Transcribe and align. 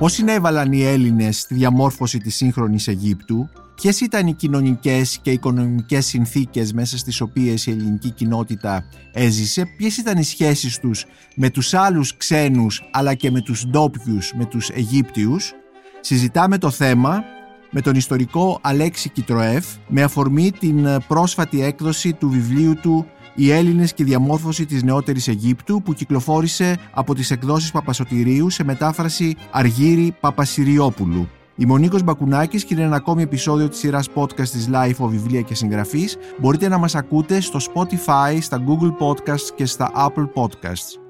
Πώς 0.00 0.12
συνέβαλαν 0.12 0.72
οι 0.72 0.82
Έλληνες 0.82 1.38
στη 1.38 1.54
διαμόρφωση 1.54 2.18
της 2.18 2.36
σύγχρονης 2.36 2.88
Αιγύπτου, 2.88 3.48
ποιες 3.74 4.00
ήταν 4.00 4.26
οι 4.26 4.34
κοινωνικές 4.34 5.18
και 5.22 5.30
οικονομικές 5.30 6.06
συνθήκες 6.06 6.72
μέσα 6.72 6.98
στις 6.98 7.20
οποίες 7.20 7.66
η 7.66 7.70
ελληνική 7.70 8.10
κοινότητα 8.10 8.84
έζησε, 9.12 9.64
ποιες 9.76 9.96
ήταν 9.96 10.18
οι 10.18 10.24
σχέσεις 10.24 10.78
τους 10.78 11.04
με 11.36 11.50
τους 11.50 11.74
άλλους 11.74 12.16
ξένους 12.16 12.88
αλλά 12.92 13.14
και 13.14 13.30
με 13.30 13.40
τους 13.40 13.66
ντόπιους, 13.66 14.32
με 14.36 14.44
τους 14.44 14.68
Αιγύπτιους; 14.68 15.52
Συζητάμε 16.00 16.58
το 16.58 16.70
θέμα 16.70 17.22
με 17.70 17.80
τον 17.80 17.94
ιστορικό 17.94 18.58
Αλέξη 18.62 19.08
Κιτροέφ 19.08 19.66
με 19.88 20.02
αφορμή 20.02 20.52
την 20.52 20.86
πρόσφατη 21.08 21.62
έκδοση 21.62 22.12
του 22.12 22.28
βιβλίου 22.28 22.74
του 22.74 23.06
«Οι 23.42 23.50
Έλληνες 23.50 23.92
και 23.94 24.02
η 24.02 24.06
διαμόρφωση 24.06 24.66
της 24.66 24.82
νεότερης 24.82 25.28
Αιγύπτου» 25.28 25.82
που 25.82 25.92
κυκλοφόρησε 25.92 26.76
από 26.90 27.14
τις 27.14 27.30
εκδόσεις 27.30 27.70
Παπασωτηρίου 27.70 28.50
σε 28.50 28.64
μετάφραση 28.64 29.36
Αργύρη 29.50 30.14
Παπασυριόπουλου. 30.20 31.28
Είμαι 31.56 31.72
ο 31.72 31.76
Νίκος 31.76 31.98
Μπακουνάκης 32.04 32.64
και 32.64 32.74
είναι 32.74 32.82
ένα 32.82 32.96
ακόμη 32.96 33.22
επεισόδιο 33.22 33.68
της 33.68 33.78
σειράς 33.78 34.08
podcast 34.14 34.48
της 34.48 34.68
LiFO 34.72 35.08
Βιβλία 35.08 35.40
και 35.40 35.54
Συγγραφής. 35.54 36.16
Μπορείτε 36.38 36.68
να 36.68 36.78
μας 36.78 36.94
ακούτε 36.94 37.40
στο 37.40 37.58
Spotify, 37.74 38.38
στα 38.40 38.64
Google 38.66 39.06
Podcasts 39.06 39.50
και 39.54 39.66
στα 39.66 39.90
Apple 39.94 40.28
Podcasts. 40.34 41.00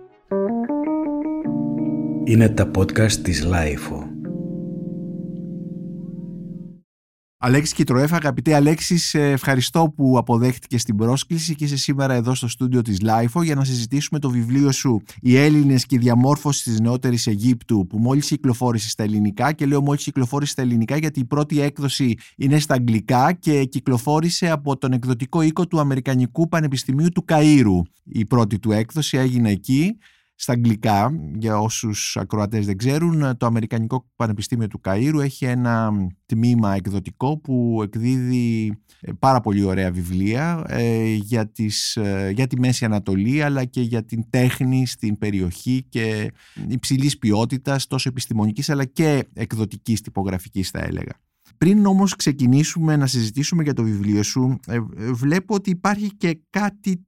Είναι 2.24 2.49
τα 2.49 2.71
podcast 2.77 3.12
της 3.12 3.47
LiFO. 3.47 4.10
Αλέξης 7.43 7.75
Κιτροέφ, 7.75 8.09
α, 8.09 8.17
αγαπητέ 8.17 8.55
Αλέξη, 8.55 8.99
σε 8.99 9.30
ευχαριστώ 9.30 9.93
που 9.97 10.19
αποδέχτηκες 10.19 10.77
την 10.77 10.97
πρόσκληση 10.97 11.55
και 11.55 11.65
είσαι 11.65 11.77
σήμερα 11.77 12.15
εδώ 12.15 12.35
στο 12.35 12.49
στούντιο 12.49 12.83
της 12.83 13.01
LiFO 13.01 13.43
για 13.43 13.55
να 13.55 13.65
συζητήσουμε 13.65 14.19
το 14.19 14.30
βιβλίο 14.30 14.73
σου 14.73 15.03
«Οι 15.21 15.37
Έλληνες 15.37 15.87
και 15.87 15.95
η 15.95 15.99
διαμόρφωση 15.99 16.63
της 16.63 16.80
νεότερης 16.80 17.27
Αιγύπτου» 17.27 17.87
που 17.87 17.99
μόλις 17.99 18.27
κυκλοφόρησε 18.27 18.88
στα 18.88 19.02
ελληνικά 19.02 19.52
και 19.52 19.66
λέω 19.66 19.83
μόλις 19.83 20.02
κυκλοφόρησε 20.02 20.52
στα 20.52 20.63
ελληνικά 20.63 20.96
γιατί 20.96 21.21
η 21.21 21.24
πρώτη 21.24 21.61
έκδοση 21.61 22.16
είναι 22.37 22.59
στα 22.59 22.74
αγγλικά 22.74 23.33
και 23.33 23.65
κυκλοφόρησε 23.65 24.51
από 24.51 24.77
τον 24.77 24.93
εκδοτικό 24.93 25.43
οίκο 25.43 25.66
του 25.66 25.80
Αμερικανικού 25.80 26.49
Πανεπιστημίου 26.49 27.09
του 27.09 27.24
Καΐρου. 27.29 27.80
Η 28.05 28.24
πρώτη 28.24 28.59
του 28.59 28.73
έκδοση 28.73 29.16
έγινε 29.16 29.51
εκεί 29.51 29.96
στα 30.43 30.52
αγγλικά, 30.52 31.13
για 31.38 31.59
όσους 31.59 32.16
ακροατές 32.16 32.66
δεν 32.66 32.77
ξέρουν, 32.77 33.37
το 33.37 33.46
Αμερικανικό 33.46 34.10
Πανεπιστήμιο 34.16 34.69
του 34.69 34.80
Καΐρου 34.85 35.19
έχει 35.23 35.45
ένα 35.45 35.93
τμήμα 36.27 36.74
εκδοτικό 36.74 37.38
που 37.38 37.80
εκδίδει 37.83 38.79
ε, 39.01 39.13
πάρα 39.18 39.41
πολύ 39.41 39.63
ωραία 39.63 39.91
βιβλία 39.91 40.65
ε, 40.66 41.15
για, 41.15 41.49
τις, 41.49 41.96
ε, 41.96 42.33
για 42.35 42.46
τη 42.46 42.59
Μέση 42.59 42.85
Ανατολή 42.85 43.43
αλλά 43.43 43.65
και 43.65 43.80
για 43.80 44.05
την 44.05 44.24
τέχνη 44.30 44.87
στην 44.87 45.18
περιοχή 45.18 45.87
και 45.88 46.33
υψηλής 46.68 47.18
ποιότητας 47.18 47.87
τόσο 47.87 48.09
επιστημονικής 48.09 48.71
αλλά 48.71 48.85
και 48.85 49.29
εκδοτικής 49.33 50.01
τυπογραφικής 50.01 50.71
θα 50.71 50.79
έλεγα. 50.79 51.13
Πριν 51.59 51.87
όμως 51.87 52.16
ξεκινήσουμε 52.16 52.96
να 52.96 53.07
συζητήσουμε 53.07 53.63
για 53.63 53.73
το 53.73 53.83
βιβλίο 53.83 54.23
σου, 54.23 54.61
βλέπω 55.13 55.55
ότι 55.55 55.71
υπάρχει 55.71 56.16
και 56.16 56.41
κάτι 56.51 57.05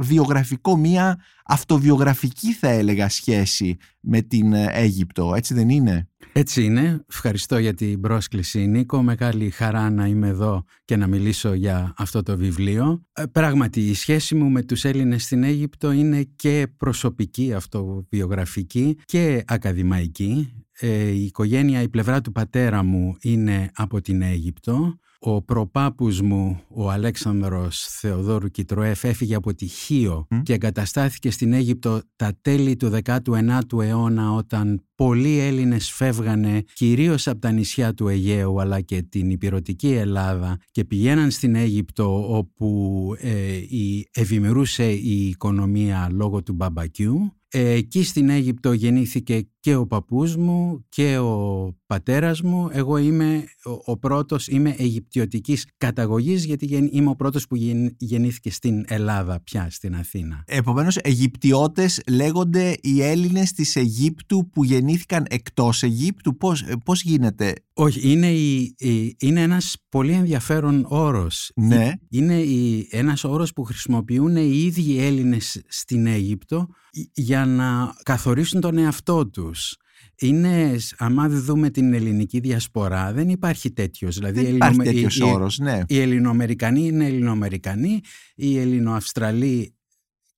βιογραφικό, 0.00 0.76
μία 0.76 1.20
αυτοβιογραφική 1.44 2.52
θα 2.52 2.68
έλεγα 2.68 3.08
σχέση 3.08 3.76
με 4.00 4.20
την 4.20 4.52
ε, 4.52 4.66
Αίγυπτο, 4.70 5.32
έτσι 5.36 5.54
δεν 5.54 5.68
είναι; 5.68 6.08
Έτσι 6.32 6.64
είναι. 6.64 7.04
Ευχαριστώ 7.08 7.58
για 7.58 7.74
την 7.74 8.00
πρόσκληση 8.00 8.66
Νίκο. 8.66 9.02
Μεγάλη 9.02 9.50
χαρά 9.50 9.90
να 9.90 10.06
είμαι 10.06 10.28
εδώ 10.28 10.64
και 10.84 10.96
να 10.96 11.06
μιλήσω 11.06 11.52
για 11.52 11.94
αυτό 11.96 12.22
το 12.22 12.36
βιβλίο. 12.36 13.06
Ε, 13.12 13.22
πράγματι 13.32 13.88
η 13.88 13.94
σχέση 13.94 14.34
μου 14.34 14.50
με 14.50 14.62
τους 14.62 14.84
Έλληνες 14.84 15.22
στην 15.22 15.42
Αίγυπτο 15.42 15.90
είναι 15.90 16.22
και 16.36 16.66
προσωπική, 16.76 17.52
αυτοβιογραφική 17.52 18.98
και 19.04 19.44
ακαδημαϊκή. 19.46 20.52
Ε, 20.80 21.08
η 21.08 21.24
οικογένεια, 21.24 21.82
η 21.82 21.88
πλευρά 21.88 22.20
του 22.20 22.32
πατέρα 22.32 22.82
μου 22.82 23.16
είναι 23.20 23.70
από 23.74 24.00
την 24.00 24.22
Αίγυπτο. 24.22 24.98
Ο 25.22 25.42
προπάπους 25.42 26.20
μου, 26.20 26.60
ο 26.68 26.90
Αλέξανδρος 26.90 27.86
Θεοδόρου 27.88 28.48
Κιτροέφ, 28.48 29.04
έφυγε 29.04 29.34
από 29.34 29.54
τη 29.54 29.66
Χίο 29.66 30.26
και 30.42 30.52
εγκαταστάθηκε 30.52 31.30
στην 31.30 31.52
Αίγυπτο 31.52 32.00
τα 32.16 32.32
τέλη 32.40 32.76
του 32.76 32.90
19ου 33.04 33.82
αιώνα 33.82 34.32
όταν 34.32 34.84
πολλοί 34.94 35.38
Έλληνες 35.38 35.90
φεύγανε 35.90 36.64
κυρίως 36.72 37.26
από 37.28 37.40
τα 37.40 37.50
νησιά 37.50 37.94
του 37.94 38.08
Αιγαίου 38.08 38.60
αλλά 38.60 38.80
και 38.80 39.02
την 39.02 39.30
υπηρετική 39.30 39.92
Ελλάδα 39.92 40.56
και 40.70 40.84
πηγαίναν 40.84 41.30
στην 41.30 41.54
Αίγυπτο 41.54 42.36
όπου 42.36 43.14
ε, 43.18 43.56
η, 43.56 44.08
ευημερούσε 44.12 44.92
η 44.92 45.28
οικονομία 45.28 46.08
λόγω 46.12 46.42
του 46.42 46.52
μπαμπακιού. 46.52 47.16
ε, 47.22 47.39
εκεί 47.52 48.02
στην 48.04 48.28
Αίγυπτο 48.28 48.72
γεννήθηκε 48.72 49.48
και 49.60 49.74
ο 49.74 49.86
παππούς 49.86 50.36
μου 50.36 50.84
και 50.88 51.18
ο 51.18 51.74
πατέρας 51.86 52.42
μου. 52.42 52.68
Εγώ 52.72 52.96
είμαι 52.96 53.44
ο, 53.84 53.98
πρώτος, 53.98 54.48
είμαι 54.48 54.74
Αιγυπτιωτικής 54.78 55.66
καταγωγής 55.76 56.44
γιατί 56.44 56.88
είμαι 56.92 57.10
ο 57.10 57.16
πρώτος 57.16 57.46
που 57.46 57.56
γεννήθηκε 57.98 58.50
στην 58.50 58.84
Ελλάδα 58.88 59.40
πια, 59.40 59.66
στην 59.70 59.94
Αθήνα. 59.94 60.44
Επομένως, 60.46 60.96
Αιγυπτιώτες 60.96 62.00
λέγονται 62.08 62.76
οι 62.82 63.02
Έλληνες 63.02 63.52
της 63.52 63.76
Αιγύπτου 63.76 64.48
που 64.50 64.64
γεννήθηκαν 64.64 65.26
εκτός 65.28 65.82
Αιγύπτου. 65.82 66.36
Πώς, 66.36 66.64
πώς 66.84 67.02
γίνεται; 67.02 67.54
Όχι, 67.80 68.10
είναι, 68.10 68.32
η, 68.32 68.76
είναι 69.20 69.42
ένας 69.42 69.76
πολύ 69.88 70.12
ενδιαφέρον 70.12 70.86
όρος. 70.88 71.50
Ναι. 71.54 71.92
Είναι 72.08 72.40
η, 72.40 72.88
ένας 72.90 73.24
όρος 73.24 73.52
που 73.52 73.64
χρησιμοποιούν 73.64 74.36
οι 74.36 74.62
ίδιοι 74.64 74.98
Έλληνες 74.98 75.62
στην 75.68 76.06
Αίγυπτο 76.06 76.66
για 77.12 77.46
να 77.46 77.94
καθορίσουν 78.02 78.60
τον 78.60 78.78
εαυτό 78.78 79.28
τους. 79.28 79.76
Είναι, 80.18 80.76
άμα 80.96 81.28
δούμε 81.28 81.70
την 81.70 81.92
ελληνική 81.94 82.40
διασπορά, 82.40 83.12
δεν 83.12 83.28
υπάρχει 83.28 83.72
τέτοιος. 83.72 84.14
Δηλαδή, 84.14 84.44
δεν 84.44 84.54
υπάρχει 84.54 84.78
τέτοιος 84.78 85.16
οι, 85.16 85.22
όρος, 85.22 85.58
ναι. 85.58 85.80
Οι 85.86 86.00
Ελληνοαμερικανοί 86.00 86.86
είναι 86.86 87.06
Ελληνοαμερικανοί, 87.06 88.00
οι 88.34 88.58
Ελληνοαυστραλοί 88.58 89.74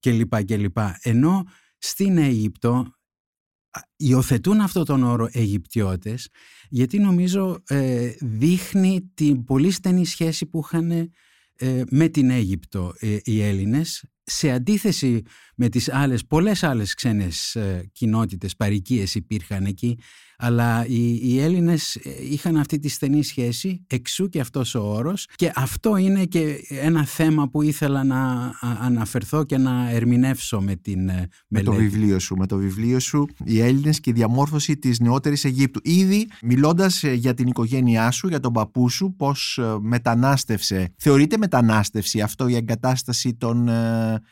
κλπ. 0.01 0.45
κλπ. 0.45 0.79
Ενώ 1.03 1.45
στην 1.79 2.19
Αίγυπτο 2.19 2.87
υιοθετούν 3.97 4.61
αυτό 4.61 4.85
τον 4.85 5.03
όρο 5.03 5.29
Αιγυπτιώτες 5.33 6.29
γιατί 6.75 6.99
νομίζω 6.99 7.63
ε, 7.67 8.13
δείχνει 8.21 9.11
την 9.15 9.45
πολύ 9.45 9.71
στενή 9.71 10.07
σχέση 10.07 10.47
που 10.47 10.61
είχαν 10.65 10.91
ε, 10.91 11.83
με 11.91 12.09
την 12.09 12.31
Αίγυπτο 12.31 12.93
ε, 12.99 13.17
οι 13.23 13.43
Έλληνες 13.43 14.05
σε 14.23 14.51
αντίθεση 14.51 15.23
με 15.57 15.69
τις 15.69 15.93
άλλες, 15.93 16.27
πολλές 16.27 16.63
άλλες 16.63 16.95
ξένες 16.95 17.55
ε, 17.55 17.91
κοινότητες, 17.93 18.57
παρικίες 18.57 19.15
υπήρχαν 19.15 19.65
εκεί, 19.65 19.99
αλλά 20.45 20.87
οι, 20.87 21.19
οι 21.23 21.41
Έλληνες 21.41 21.95
ε, 21.97 22.11
είχαν 22.31 22.57
αυτή 22.57 22.79
τη 22.79 22.89
στενή 22.89 23.23
σχέση, 23.23 23.85
εξού 23.87 24.29
και 24.29 24.41
αυτός 24.41 24.75
ο 24.75 24.81
όρος 24.81 25.27
και 25.35 25.53
αυτό 25.55 25.97
είναι 25.97 26.25
και 26.25 26.57
ένα 26.69 27.05
θέμα 27.05 27.49
που 27.49 27.63
ήθελα 27.63 28.05
να 28.05 28.51
αναφερθώ 28.61 29.45
και 29.45 29.59
να 29.59 29.91
ερμηνεύσω 29.91 30.61
με 30.61 30.77
την 30.77 31.09
ε, 31.09 31.29
με 31.49 31.63
το 31.63 31.73
βιβλίο 31.73 32.19
σου. 32.19 32.37
Με 32.37 32.47
το 32.47 32.57
βιβλίο 32.57 32.99
σου 32.99 33.29
«Οι 33.45 33.61
Έλληνες 33.61 34.01
και 34.01 34.11
η 34.11 34.13
διαμόρφωση 34.13 34.77
της 34.77 35.01
νεότερης 35.01 35.45
Αιγύπτου». 35.45 35.81
Ήδη 35.85 36.29
μιλώντας 36.43 37.03
για 37.03 37.35
την 37.35 37.47
οικογένειά 37.47 38.11
σου, 38.11 38.29
για 38.29 38.41
τον 38.41 38.53
παππού 38.53 38.89
σου, 38.89 39.15
πώς 39.17 39.61
μετανάστευσε. 39.81 40.93
Θεωρείται 40.97 41.37
μετανάστευση 41.37 42.21
αυτό 42.21 42.49
η 42.49 42.55
εγκατάσταση 42.55 43.35
των 43.35 43.69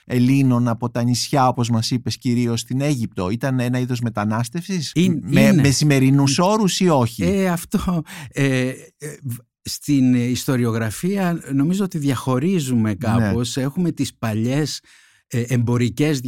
Ελλήνων 0.05 0.69
από 0.69 0.91
τα 0.91 1.03
νησιά 1.03 1.49
όπως 1.49 1.71
μας 1.71 1.91
είπες 1.91 2.19
κυρίως 2.19 2.61
στην 2.61 2.81
Αίγυπτο; 2.81 3.31
Ήταν 3.31 3.61
ένα 3.61 3.79
είδος 3.79 4.01
μετανάστευσης; 4.01 4.93
Με, 5.23 5.53
με 5.53 5.71
σημερινούς 6.01 6.39
όρους 6.39 6.81
ή 6.81 6.89
όχι; 6.89 7.23
Ε, 7.23 7.49
αυτό. 7.49 8.03
Ε, 8.29 8.69
ε, 8.69 9.17
στην 9.63 10.15
ιστοριογραφία 10.15 11.43
νομίζω 11.53 11.85
ότι 11.85 11.99
διαχωρίζουμε 11.99 12.95
κάπως. 12.95 13.57
Ναι. 13.57 13.63
έχουμε 13.63 13.93
τις 13.93 14.15
παλιές 14.15 14.81
ε, 15.27 15.43
εμπορικές 15.49 16.21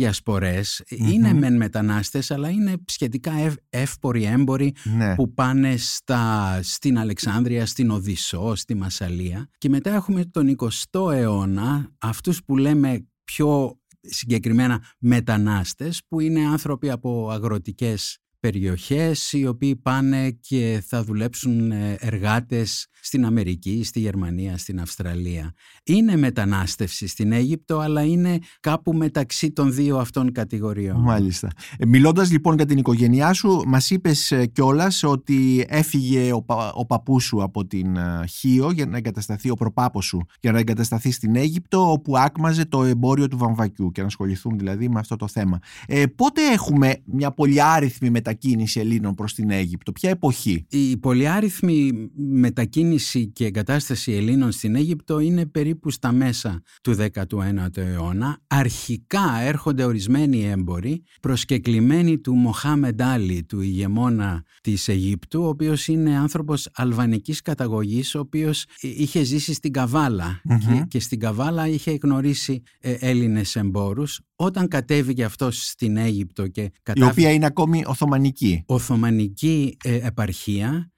είναι 0.88 1.32
μεν 1.32 1.56
μετανάστες 1.56 2.30
αλλά 2.30 2.48
είναι 2.50 2.74
σχετικά 2.84 3.32
εύποροι 3.70 4.24
έμποροι 4.24 4.74
ναι. 4.96 5.14
που 5.14 5.34
πάνε 5.34 5.76
στα, 5.76 6.58
στην 6.62 6.98
Αλεξάνδρεια, 6.98 7.66
στην 7.66 7.90
Οδυσσό, 7.90 8.54
στη 8.54 8.74
Μασαλία. 8.74 9.48
Και 9.58 9.68
μετά 9.68 9.94
έχουμε 9.94 10.24
τον 10.24 10.56
20ο 10.58 11.12
αιώνα 11.12 11.90
αυτούς 11.98 12.44
που 12.44 12.56
λέμε 12.56 13.06
πιο 13.24 13.76
συγκεκριμένα 14.00 14.84
μετανάστες 14.98 16.02
που 16.08 16.20
είναι 16.20 16.46
άνθρωποι 16.46 16.90
από 16.90 17.30
αγροτικές 17.30 18.21
περιοχές 18.42 19.32
οι 19.32 19.46
οποίοι 19.46 19.76
πάνε 19.76 20.30
και 20.30 20.82
θα 20.86 21.04
δουλέψουν 21.04 21.70
ε, 21.70 21.96
εργάτες 21.98 22.86
στην 23.00 23.24
Αμερική, 23.24 23.84
στη 23.84 24.00
Γερμανία, 24.00 24.58
στην 24.58 24.80
Αυστραλία. 24.80 25.52
Είναι 25.84 26.16
μετανάστευση 26.16 27.06
στην 27.06 27.32
Αίγυπτο 27.32 27.78
αλλά 27.78 28.02
είναι 28.02 28.38
κάπου 28.60 28.92
μεταξύ 28.92 29.50
των 29.50 29.74
δύο 29.74 29.98
αυτών 29.98 30.32
κατηγοριών. 30.32 31.00
Μάλιστα. 31.00 31.48
Ε, 31.78 31.86
μιλώντας 31.86 32.30
λοιπόν 32.30 32.56
για 32.56 32.66
την 32.66 32.78
οικογένειά 32.78 33.32
σου 33.32 33.62
μας 33.66 33.90
είπες 33.90 34.30
ε, 34.30 34.46
κιόλας 34.46 35.02
ότι 35.02 35.66
έφυγε 35.68 36.32
ο, 36.32 36.42
πα, 36.42 36.72
ο 36.72 36.86
παππούς 36.86 37.24
σου 37.24 37.42
από 37.42 37.66
την 37.66 37.96
Χίο 38.28 38.70
για 38.70 38.86
να 38.86 38.96
εγκατασταθεί 38.96 39.50
ο 39.50 39.54
προπάπος 39.54 40.04
σου 40.04 40.26
για 40.40 40.52
να 40.52 40.58
εγκατασταθεί 40.58 41.10
στην 41.10 41.36
Αίγυπτο 41.36 41.92
όπου 41.92 42.18
άκμαζε 42.18 42.64
το 42.64 42.84
εμπόριο 42.84 43.28
του 43.28 43.38
βαμβακιού 43.38 43.90
και 43.92 44.00
να 44.00 44.06
ασχοληθούν 44.06 44.58
δηλαδή 44.58 44.88
με 44.88 44.98
αυτό 44.98 45.16
το 45.16 45.28
θέμα. 45.28 45.58
Ε, 45.86 46.06
πότε 46.06 46.42
έχουμε 46.52 47.02
μια 47.04 47.30
πολύ 47.30 47.62
άριθμη 47.62 48.10
μετακίνηση 48.32 48.78
μετακίνηση 48.78 48.80
Ελλήνων 48.80 49.14
προς 49.14 49.34
την 49.34 49.50
Αίγυπτο, 49.50 49.92
ποια 49.92 50.10
εποχή; 50.10 50.66
Η 50.68 50.96
πολυάριθμη 50.96 51.90
μετακίνηση 52.16 53.26
και 53.26 53.44
εγκατάσταση 53.44 54.12
Ελλήνων 54.12 54.52
στην 54.52 54.74
Αίγυπτο 54.74 55.18
είναι 55.18 55.46
περίπου 55.46 55.90
στα 55.90 56.12
μέσα 56.12 56.62
του 56.82 56.96
19ου 56.96 57.76
αιώνα. 57.76 58.38
Αρχικά 58.46 59.40
έρχονται 59.40 59.84
ορισμένοι 59.84 60.44
έμποροι 60.44 61.02
προσκεκλημένοι 61.20 62.18
του 62.18 62.34
Μοχάμεντ 62.34 63.02
Άλλη, 63.02 63.44
του 63.44 63.60
ηγεμόνα 63.60 64.44
της 64.60 64.88
Αιγύπτου, 64.88 65.42
ο 65.42 65.48
οποίος 65.48 65.88
είναι 65.88 66.16
άνθρωπος 66.16 66.68
αλβανικής 66.74 67.40
καταγωγής, 67.40 68.14
ο 68.14 68.18
οποίος 68.18 68.64
είχε 68.80 69.22
ζήσει 69.22 69.54
στην 69.54 69.72
καβαλα 69.72 70.40
και, 70.44 70.84
και 70.88 71.00
στην 71.00 71.18
Καβάλα 71.18 71.68
είχε 71.68 71.98
γνωρίσει 72.02 72.62
ε, 72.80 72.92
Έλληνες 72.92 73.56
εμπόρους. 73.56 74.20
Όταν 74.44 74.68
κατέβηκε 74.68 75.24
αυτός 75.24 75.66
στην 75.68 75.96
Αίγυπτο 75.96 76.48
και 76.48 76.70
Η 76.94 77.02
οποία 77.02 77.32
είναι 77.32 77.46
ακόμη 77.46 77.82
Οθωμανική. 77.86 78.62
Οθωμανική 78.66 79.76
ε, 79.84 80.06
επαρχία. 80.06 80.91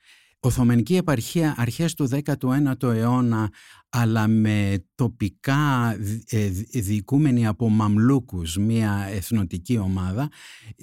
Οθωμανική 0.44 0.96
επαρχία 0.96 1.54
αρχές 1.56 1.94
του 1.94 2.08
19ου 2.10 2.82
αιώνα 2.82 3.50
αλλά 3.88 4.28
με 4.28 4.84
τοπικά 4.94 5.96
ε, 6.26 6.48
διοικούμενη 6.72 7.46
από 7.46 7.68
Μαμλούκους, 7.68 8.56
μια 8.56 9.06
εθνοτική 9.10 9.78
ομάδα, 9.78 10.28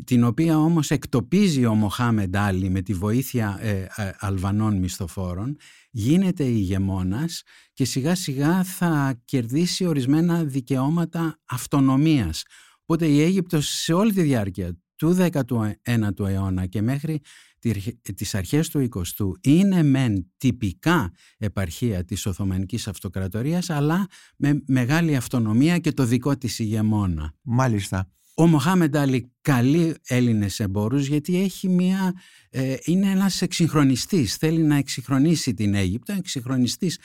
την 0.03 0.23
οποία 0.23 0.57
όμως 0.57 0.91
εκτοπίζει 0.91 1.65
ο 1.65 1.73
Μοχάμεντ 1.73 2.35
Άλλη 2.35 2.69
με 2.69 2.81
τη 2.81 2.93
βοήθεια 2.93 3.57
ε, 3.61 3.87
Αλβανών 4.19 4.77
μισθοφόρων, 4.77 5.57
γίνεται 5.91 6.43
ηγεμόνας 6.43 7.43
και 7.73 7.85
σιγά 7.85 8.15
σιγά 8.15 8.63
θα 8.63 9.21
κερδίσει 9.25 9.85
ορισμένα 9.85 10.43
δικαιώματα 10.43 11.39
αυτονομίας. 11.45 12.43
Οπότε 12.81 13.07
η 13.07 13.21
Αίγυπτος 13.21 13.67
σε 13.67 13.93
όλη 13.93 14.13
τη 14.13 14.21
διάρκεια 14.21 14.77
του 14.95 15.17
19ου 15.17 16.27
αιώνα 16.27 16.65
και 16.65 16.81
μέχρι 16.81 17.21
τις 18.15 18.35
αρχές 18.35 18.69
του 18.69 18.89
20ου 18.93 19.31
είναι 19.41 19.83
μεν 19.83 20.31
τυπικά 20.37 21.11
επαρχία 21.37 22.05
της 22.05 22.25
Οθωμανικής 22.25 22.87
Αυτοκρατορίας 22.87 23.69
αλλά 23.69 24.07
με 24.37 24.61
μεγάλη 24.67 25.15
αυτονομία 25.15 25.77
και 25.77 25.91
το 25.91 26.03
δικό 26.03 26.37
της 26.37 26.59
ηγεμόνα. 26.59 27.33
Μάλιστα. 27.41 28.09
Ο 28.35 28.47
Μοχάμεντ 28.47 28.97
Άλλη 28.97 29.31
καλεί 29.41 29.95
Έλληνες 30.07 30.59
εμπόρους 30.59 31.07
γιατί 31.07 31.41
έχει 31.41 31.69
μια, 31.69 32.13
ε, 32.49 32.75
είναι 32.83 33.09
ένας 33.09 33.41
εξυγχρονιστής, 33.41 34.35
θέλει 34.35 34.61
να 34.61 34.75
εξυγχρονίσει 34.75 35.53
την 35.53 35.73
Αίγυπτο, 35.73 36.13
εξυγχρονιστής 36.13 36.99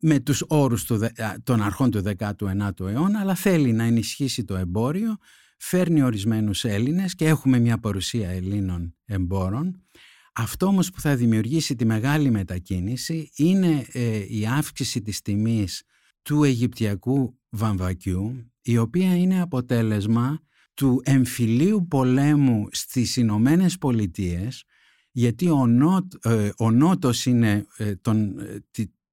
με 0.00 0.20
τους 0.20 0.44
όρους 0.48 0.84
του, 0.84 1.00
των 1.42 1.62
αρχών 1.62 1.90
του 1.90 2.02
19ου 2.18 2.86
αιώνα 2.86 3.20
αλλά 3.20 3.34
θέλει 3.34 3.72
να 3.72 3.84
ενισχύσει 3.84 4.44
το 4.44 4.56
εμπόριο 4.56 5.16
φέρνει 5.60 6.02
ορισμένους 6.02 6.64
Έλληνες 6.64 7.14
και 7.14 7.26
έχουμε 7.26 7.58
μια 7.58 7.78
παρουσία 7.78 8.28
Ελλήνων 8.28 8.96
εμπόρων. 9.04 9.84
Αυτό 10.32 10.66
όμως 10.66 10.90
που 10.90 11.00
θα 11.00 11.16
δημιουργήσει 11.16 11.76
τη 11.76 11.84
μεγάλη 11.84 12.30
μετακίνηση 12.30 13.30
είναι 13.36 13.86
ε, 13.92 14.24
η 14.28 14.46
αύξηση 14.46 15.02
της 15.02 15.20
τιμής 15.20 15.82
του 16.22 16.44
Αιγυπτιακού 16.44 17.38
βαμβακιού, 17.48 18.52
η 18.62 18.78
οποία 18.78 19.16
είναι 19.16 19.40
αποτέλεσμα 19.40 20.40
του 20.74 21.00
εμφυλίου 21.04 21.86
πολέμου 21.86 22.68
στις 22.70 23.16
Ηνωμένε 23.16 23.66
Πολιτείες, 23.80 24.64
γιατί 25.10 25.48
ο, 25.48 25.66
νότ, 25.66 26.26
ε, 26.26 26.50
ο 26.58 26.70
νότος 26.70 27.26
είναι 27.26 27.66
ε, 27.76 27.94
τον, 27.94 28.34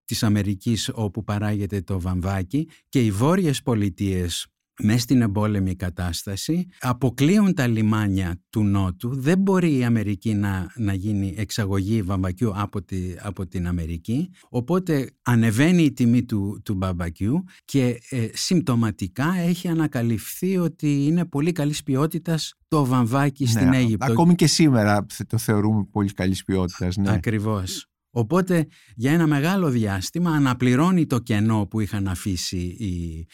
της 0.06 0.24
Αμερικής 0.24 0.90
όπου 0.94 1.24
παράγεται 1.24 1.82
το 1.82 2.00
βαμβάκι 2.00 2.70
και 2.90 3.06
οι 3.06 3.12
βόρειες 3.12 3.62
πολιτείες 3.62 4.48
μες 4.84 5.02
στην 5.02 5.22
εμπόλεμη 5.22 5.76
κατάσταση, 5.76 6.68
αποκλείουν 6.80 7.54
τα 7.54 7.68
λιμάνια 7.68 8.42
του 8.50 8.64
Νότου, 8.64 9.22
δεν 9.22 9.40
μπορεί 9.40 9.78
η 9.78 9.84
Αμερική 9.84 10.34
να, 10.34 10.72
να 10.76 10.94
γίνει 10.94 11.34
εξαγωγή 11.38 12.02
βαμβακιού 12.02 12.52
από, 12.56 12.84
τη, 12.84 12.98
από 13.20 13.48
την 13.48 13.68
Αμερική, 13.68 14.30
οπότε 14.50 15.10
ανεβαίνει 15.22 15.84
η 15.84 15.92
τιμή 15.92 16.24
του, 16.24 16.62
του 16.66 16.78
βαμβακιού 16.80 17.44
και 17.66 18.00
ε, 18.10 18.28
συμπτωματικά 18.34 19.34
έχει 19.38 19.68
ανακαλυφθεί 19.68 20.58
ότι 20.58 21.06
είναι 21.06 21.26
πολύ 21.26 21.52
καλής 21.52 21.84
ποιότητας 21.84 22.54
το 22.68 22.86
βαμβάκι 22.86 23.44
ναι, 23.44 23.50
στην 23.50 23.74
Αίγυπτο. 23.74 24.12
Ακόμη 24.12 24.36
και 24.36 24.48
σήμερα 24.48 25.06
το 25.28 25.38
θεωρούμε 25.38 25.88
πολύ 25.92 26.14
καλής 26.14 26.44
ποιότητας. 26.44 26.96
Ναι. 26.96 27.12
Ακριβώς. 27.12 27.88
Οπότε 28.10 28.68
για 28.96 29.12
ένα 29.12 29.28
μεγάλο 29.28 29.70
διάστημα 29.70 30.32
αναπληρώνει 30.32 31.06
το 31.06 31.20
κενό 31.20 31.68
που 31.70 31.80
είχαν 31.80 32.08
αφήσει 32.08 32.58
οι 32.58 33.28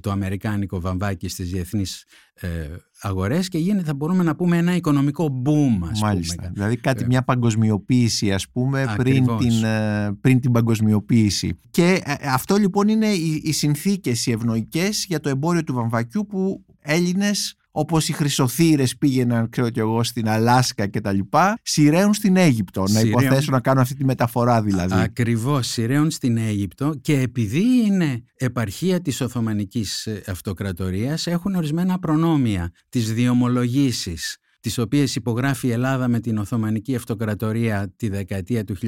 το 0.00 0.10
αμερικάνικο 0.10 0.80
βαμβάκι 0.80 1.28
στις 1.28 1.50
διεθνείς 1.50 2.04
ε, 2.34 2.48
αγορές 3.00 3.48
και 3.48 3.58
γίνεται 3.58 3.86
θα 3.86 3.94
μπορούμε 3.94 4.22
να 4.22 4.36
πούμε 4.36 4.56
ένα 4.56 4.74
οικονομικό 4.74 5.42
boom 5.44 5.88
ας 5.90 6.00
Μάλιστα, 6.00 6.34
πούμε. 6.34 6.50
δηλαδή 6.54 6.76
κάτι, 6.76 7.02
ε, 7.02 7.06
μια 7.06 7.22
παγκοσμιοποίηση 7.22 8.32
ας 8.32 8.48
πούμε 8.48 8.94
πριν 8.96 9.26
την, 9.38 9.64
ε, 9.64 10.12
πριν 10.20 10.40
την 10.40 10.52
παγκοσμιοποίηση. 10.52 11.58
Και 11.70 12.00
ε, 12.04 12.14
αυτό 12.28 12.56
λοιπόν 12.56 12.88
είναι 12.88 13.06
οι, 13.06 13.40
οι 13.44 13.52
συνθήκες 13.52 14.26
οι 14.26 14.30
ευνοϊκές 14.30 15.04
για 15.04 15.20
το 15.20 15.28
εμπόριο 15.28 15.64
του 15.64 15.74
βαμβακιού 15.74 16.26
που 16.26 16.64
Έλληνες 16.80 17.57
όπως 17.78 18.08
οι 18.08 18.12
χρυσοθύρες 18.12 18.96
πήγαιναν 18.96 19.48
ξέρω 19.48 19.70
και 19.70 19.80
εγώ 19.80 20.02
στην 20.02 20.28
Αλάσκα 20.28 20.86
και 20.86 21.00
τα 21.00 21.12
λοιπά 21.12 21.58
σειραίουν 21.62 22.14
στην 22.14 22.36
Αίγυπτο. 22.36 22.84
Να 22.88 23.00
υποθέσω 23.00 23.50
να 23.50 23.60
κάνουν 23.60 23.82
αυτή 23.82 23.94
τη 23.94 24.04
μεταφορά 24.04 24.62
δηλαδή. 24.62 24.94
Ακριβώς 24.94 25.66
σειραίουν 25.66 26.10
στην 26.10 26.36
Αίγυπτο 26.36 26.94
και 27.00 27.20
επειδή 27.20 27.64
είναι 27.86 28.22
επαρχία 28.36 29.00
της 29.00 29.20
Οθωμανικής 29.20 30.08
Αυτοκρατορίας 30.26 31.26
έχουν 31.26 31.54
ορισμένα 31.54 31.98
προνόμια 31.98 32.70
τις 32.88 33.12
διομολογήσεις 33.12 34.36
τις 34.60 34.78
οποίες 34.78 35.16
υπογράφει 35.16 35.66
η 35.66 35.70
Ελλάδα 35.70 36.08
με 36.08 36.20
την 36.20 36.38
Οθωμανική 36.38 36.94
Αυτοκρατορία 36.94 37.92
τη 37.96 38.08
δεκαετία 38.08 38.64
του 38.64 38.76
1850, 38.76 38.86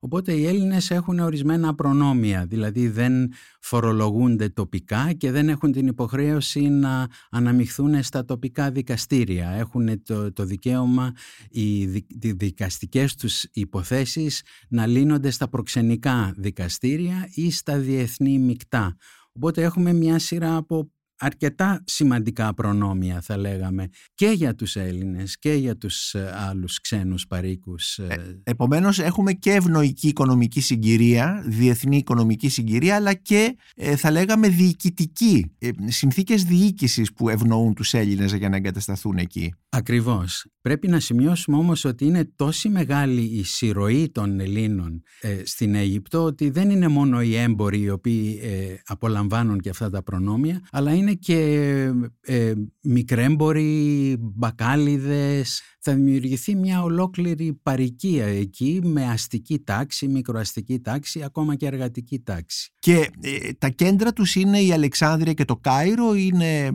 οπότε 0.00 0.32
οι 0.32 0.46
Έλληνες 0.46 0.90
έχουν 0.90 1.18
ορισμένα 1.18 1.74
προνόμια, 1.74 2.46
δηλαδή 2.46 2.88
δεν 2.88 3.32
φορολογούνται 3.60 4.48
τοπικά 4.48 5.12
και 5.12 5.30
δεν 5.30 5.48
έχουν 5.48 5.72
την 5.72 5.86
υποχρέωση 5.86 6.68
να 6.68 7.06
αναμειχθούν 7.30 8.02
στα 8.02 8.24
τοπικά 8.24 8.70
δικαστήρια. 8.70 9.50
Έχουν 9.50 10.02
το, 10.02 10.32
το 10.32 10.44
δικαίωμα 10.44 11.12
οι 11.50 11.84
δικαστικές 12.32 13.14
τους 13.14 13.44
υποθέσεις 13.52 14.42
να 14.68 14.86
λύνονται 14.86 15.30
στα 15.30 15.48
προξενικά 15.48 16.34
δικαστήρια 16.36 17.28
ή 17.34 17.50
στα 17.50 17.78
διεθνή 17.78 18.38
μεικτά. 18.38 18.96
Οπότε 19.32 19.62
έχουμε 19.62 19.92
μια 19.92 20.18
σειρά 20.18 20.56
από 20.56 20.90
αρκετά 21.18 21.82
σημαντικά 21.86 22.54
προνόμια 22.54 23.20
θα 23.20 23.36
λέγαμε 23.36 23.88
και 24.14 24.26
για 24.28 24.54
τους 24.54 24.76
Έλληνες 24.76 25.38
και 25.38 25.52
για 25.52 25.76
τους 25.76 26.14
ε, 26.14 26.34
άλλους 26.36 26.80
ξένους 26.80 27.26
παροίκους. 27.26 27.98
Ε. 27.98 28.06
ε, 28.08 28.40
επομένως 28.42 28.98
έχουμε 28.98 29.32
και 29.32 29.52
ευνοϊκή 29.52 30.08
οικονομική 30.08 30.60
συγκυρία, 30.60 31.42
διεθνή 31.46 31.96
οικονομική 31.96 32.48
συγκυρία 32.48 32.94
αλλά 32.94 33.14
και 33.14 33.56
ε, 33.76 33.96
θα 33.96 34.10
λέγαμε 34.10 34.48
διοικητική, 34.48 35.52
ε, 35.58 35.70
συνθήκες 35.86 36.44
διοίκησης 36.44 37.12
που 37.12 37.28
ευνοούν 37.28 37.74
τους 37.74 37.94
Έλληνες 37.94 38.32
για 38.32 38.48
να 38.48 38.56
εγκατασταθούν 38.56 39.16
εκεί. 39.16 39.54
Ακριβώς. 39.68 40.46
Πρέπει 40.66 40.88
να 40.88 41.00
σημειώσουμε 41.00 41.56
όμως 41.56 41.84
ότι 41.84 42.04
είναι 42.04 42.30
τόση 42.36 42.68
μεγάλη 42.68 43.20
η 43.20 43.44
συρροή 43.44 44.10
των 44.10 44.40
Ελλήνων 44.40 45.02
στην 45.44 45.74
Αίγυπτο 45.74 46.22
ότι 46.22 46.50
δεν 46.50 46.70
είναι 46.70 46.88
μόνο 46.88 47.22
οι 47.22 47.36
έμποροι 47.36 47.80
οι 47.80 47.90
οποίοι 47.90 48.40
απολαμβάνουν 48.86 49.60
και 49.60 49.68
αυτά 49.68 49.90
τα 49.90 50.02
προνόμια 50.02 50.68
αλλά 50.70 50.94
είναι 50.94 51.06
είναι 51.06 51.14
και 51.14 51.92
ε, 52.20 52.52
μικρέμποροι, 52.82 54.16
μπακάλιδες. 54.20 55.62
Θα 55.80 55.94
δημιουργηθεί 55.94 56.54
μια 56.54 56.82
ολόκληρη 56.82 57.58
παρικία 57.62 58.26
εκεί 58.26 58.80
με 58.84 59.04
αστική 59.04 59.58
τάξη, 59.58 60.08
μικροαστική 60.08 60.80
τάξη, 60.80 61.22
ακόμα 61.22 61.54
και 61.54 61.66
εργατική 61.66 62.18
τάξη. 62.18 62.72
Και 62.78 63.10
ε, 63.20 63.52
τα 63.58 63.68
κέντρα 63.68 64.12
τους 64.12 64.34
είναι 64.34 64.60
η 64.60 64.72
Αλεξάνδρεια 64.72 65.32
και 65.32 65.44
το 65.44 65.56
Κάιρο, 65.56 66.14
είναι, 66.14 66.70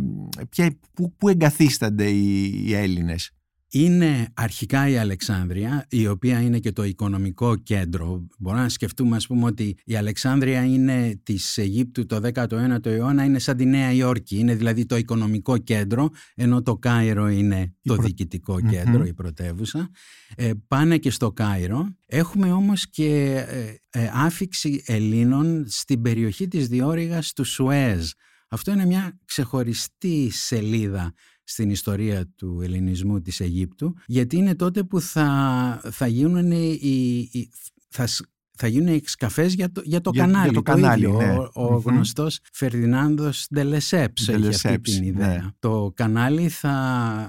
ποια, 0.49 0.77
πού, 0.93 1.15
πού 1.15 1.29
εγκαθίστανται 1.29 2.09
οι, 2.09 2.63
οι 2.65 2.73
Έλληνες; 2.73 3.31
Είναι 3.71 4.27
αρχικά 4.33 4.89
η 4.89 4.97
Αλεξάνδρεια, 4.97 5.85
η 5.89 6.07
οποία 6.07 6.41
είναι 6.41 6.59
και 6.59 6.71
το 6.71 6.83
οικονομικό 6.83 7.55
κέντρο. 7.55 8.27
Μπορούμε 8.39 8.61
να 8.61 8.69
σκεφτούμε, 8.69 9.15
ας 9.15 9.27
πούμε, 9.27 9.45
ότι 9.45 9.75
η 9.85 9.95
Αλεξάνδρεια 9.95 10.63
είναι 10.65 11.19
της 11.23 11.57
Αιγύπτου 11.57 12.05
το 12.05 12.19
19ο 12.33 12.85
αιώνα, 12.85 13.23
είναι 13.23 13.39
σαν 13.39 13.57
τη 13.57 13.65
Νέα 13.65 13.91
Υόρκη. 13.91 14.37
Είναι 14.37 14.55
δηλαδή 14.55 14.85
το 14.85 14.95
οικονομικό 14.95 15.57
κέντρο, 15.57 16.09
ενώ 16.35 16.61
το 16.61 16.77
Κάιρο 16.77 17.27
είναι 17.27 17.73
το 17.81 17.93
προ... 17.93 18.03
διοικητικό 18.03 18.61
κέντρο, 18.61 19.05
η 19.05 19.13
πρωτεύουσα. 19.13 19.89
Ε, 20.35 20.51
πάνε 20.67 20.97
και 20.97 21.11
στο 21.11 21.31
Κάιρο. 21.31 21.95
Έχουμε 22.05 22.51
όμως 22.51 22.89
και 22.89 23.43
ε, 23.47 23.99
ε, 23.99 24.09
άφιξη 24.13 24.83
Ελλήνων 24.85 25.65
στην 25.67 26.01
περιοχή 26.01 26.47
της 26.47 26.67
διώρυγας 26.67 27.33
του 27.33 27.43
Σουέζ. 27.43 28.09
Αυτό 28.53 28.71
είναι 28.71 28.85
μια 28.85 29.19
ξεχωριστή 29.25 30.29
σελίδα 30.31 31.13
στην 31.51 31.69
ιστορία 31.69 32.27
του 32.35 32.59
ελληνισμού 32.63 33.21
της 33.21 33.39
Αιγύπτου 33.39 33.95
γιατί 34.05 34.37
είναι 34.37 34.55
τότε 34.55 34.83
που 34.83 35.01
θα, 35.01 35.81
θα 35.91 36.07
γίνουν 36.07 36.51
οι, 36.51 37.49
θα, 37.89 38.07
θα 38.61 38.67
γίνουν 38.69 38.93
εξκαφές 38.93 39.53
για 39.53 39.71
το, 39.71 39.81
για 39.85 40.01
το 40.01 40.09
Για- 40.13 40.25
κανάλι. 40.25 40.43
για 40.43 40.53
το 40.53 40.61
κανάλι, 40.61 41.03
ίδιο. 41.05 41.17
ναι. 41.17 41.35
Ο, 41.37 41.51
ο 41.53 41.71
Μμμ. 41.71 41.81
γνωστός 41.85 42.39
Φερδινάνδος 42.53 43.47
Ντελεσέψ 43.53 44.21
έχει 44.21 44.31
αυτή 44.31 44.41
Ντελεσέπς, 44.41 44.91
την 44.93 45.03
ιδέα. 45.03 45.27
ναι. 45.27 45.41
Το 45.59 45.91
κανάλι 45.95 46.49
θα 46.49 46.71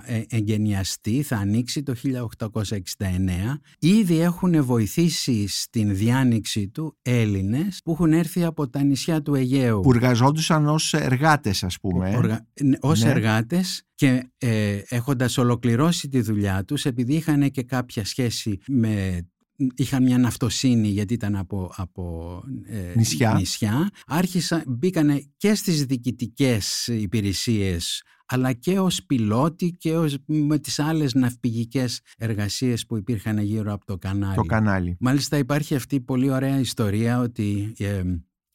ε, 0.06 0.22
εγκαινιαστεί, 0.28 1.22
θα 1.22 1.36
ανοίξει 1.36 1.82
το 1.82 1.94
1869. 1.94 3.60
Ήδη 3.78 4.20
έχουν 4.20 4.64
βοηθήσει 4.64 5.46
στην 5.48 5.96
διάνοιξη 5.96 6.68
του 6.68 6.96
Έλληνες 7.02 7.80
που 7.84 7.90
έχουν 7.92 8.12
έρθει 8.12 8.44
από 8.44 8.68
τα 8.68 8.82
νησιά 8.82 9.22
του 9.22 9.34
Αιγαίου. 9.34 9.80
Που 9.80 9.92
εργαζόντουσαν 9.92 10.66
ως 10.68 10.94
εργάτες 10.94 11.62
ας 11.62 11.78
πούμε. 11.80 12.10
ε. 12.10 12.16
Οργα... 12.16 12.46
ναι, 12.62 12.76
Ως 12.80 13.02
Ναι. 13.02 13.10
εργάτες 13.10 13.82
και 13.94 14.30
ε, 14.38 14.80
έχοντας 14.88 15.38
ολοκληρώσει 15.38 16.08
τη 16.08 16.20
δουλειά 16.20 16.64
τους 16.64 16.84
επειδή 16.84 17.14
είχαν 17.14 17.50
και 17.50 17.62
κάποια 17.62 18.04
σχέση 18.04 18.58
με 18.68 19.26
είχαν 19.76 20.02
μια 20.02 20.18
ναυτοσύνη 20.18 20.88
γιατί 20.88 21.14
ήταν 21.14 21.36
από, 21.36 21.72
από 21.76 22.42
ε, 22.66 22.92
Νησιά. 22.96 23.34
νησιά 23.34 23.90
άρχισαν, 24.06 24.62
μπήκανε 24.66 25.24
και 25.36 25.54
στις 25.54 25.84
διοικητικές 25.84 26.86
υπηρεσίες 26.86 28.02
αλλά 28.26 28.52
και 28.52 28.78
ως 28.78 29.04
πιλότοι 29.06 29.70
και 29.70 29.96
ως, 29.96 30.16
με 30.26 30.58
τις 30.58 30.78
άλλες 30.78 31.14
ναυπηγικές 31.14 32.00
εργασίες 32.18 32.86
που 32.86 32.96
υπήρχαν 32.96 33.38
γύρω 33.38 33.72
από 33.72 33.84
το 33.84 33.98
κανάλι. 33.98 34.34
Το 34.34 34.42
κανάλι. 34.42 34.96
Μάλιστα 35.00 35.38
υπάρχει 35.38 35.74
αυτή 35.74 35.94
η 35.94 36.00
πολύ 36.00 36.30
ωραία 36.30 36.58
ιστορία 36.58 37.20
ότι 37.20 37.72
ε, 37.78 38.02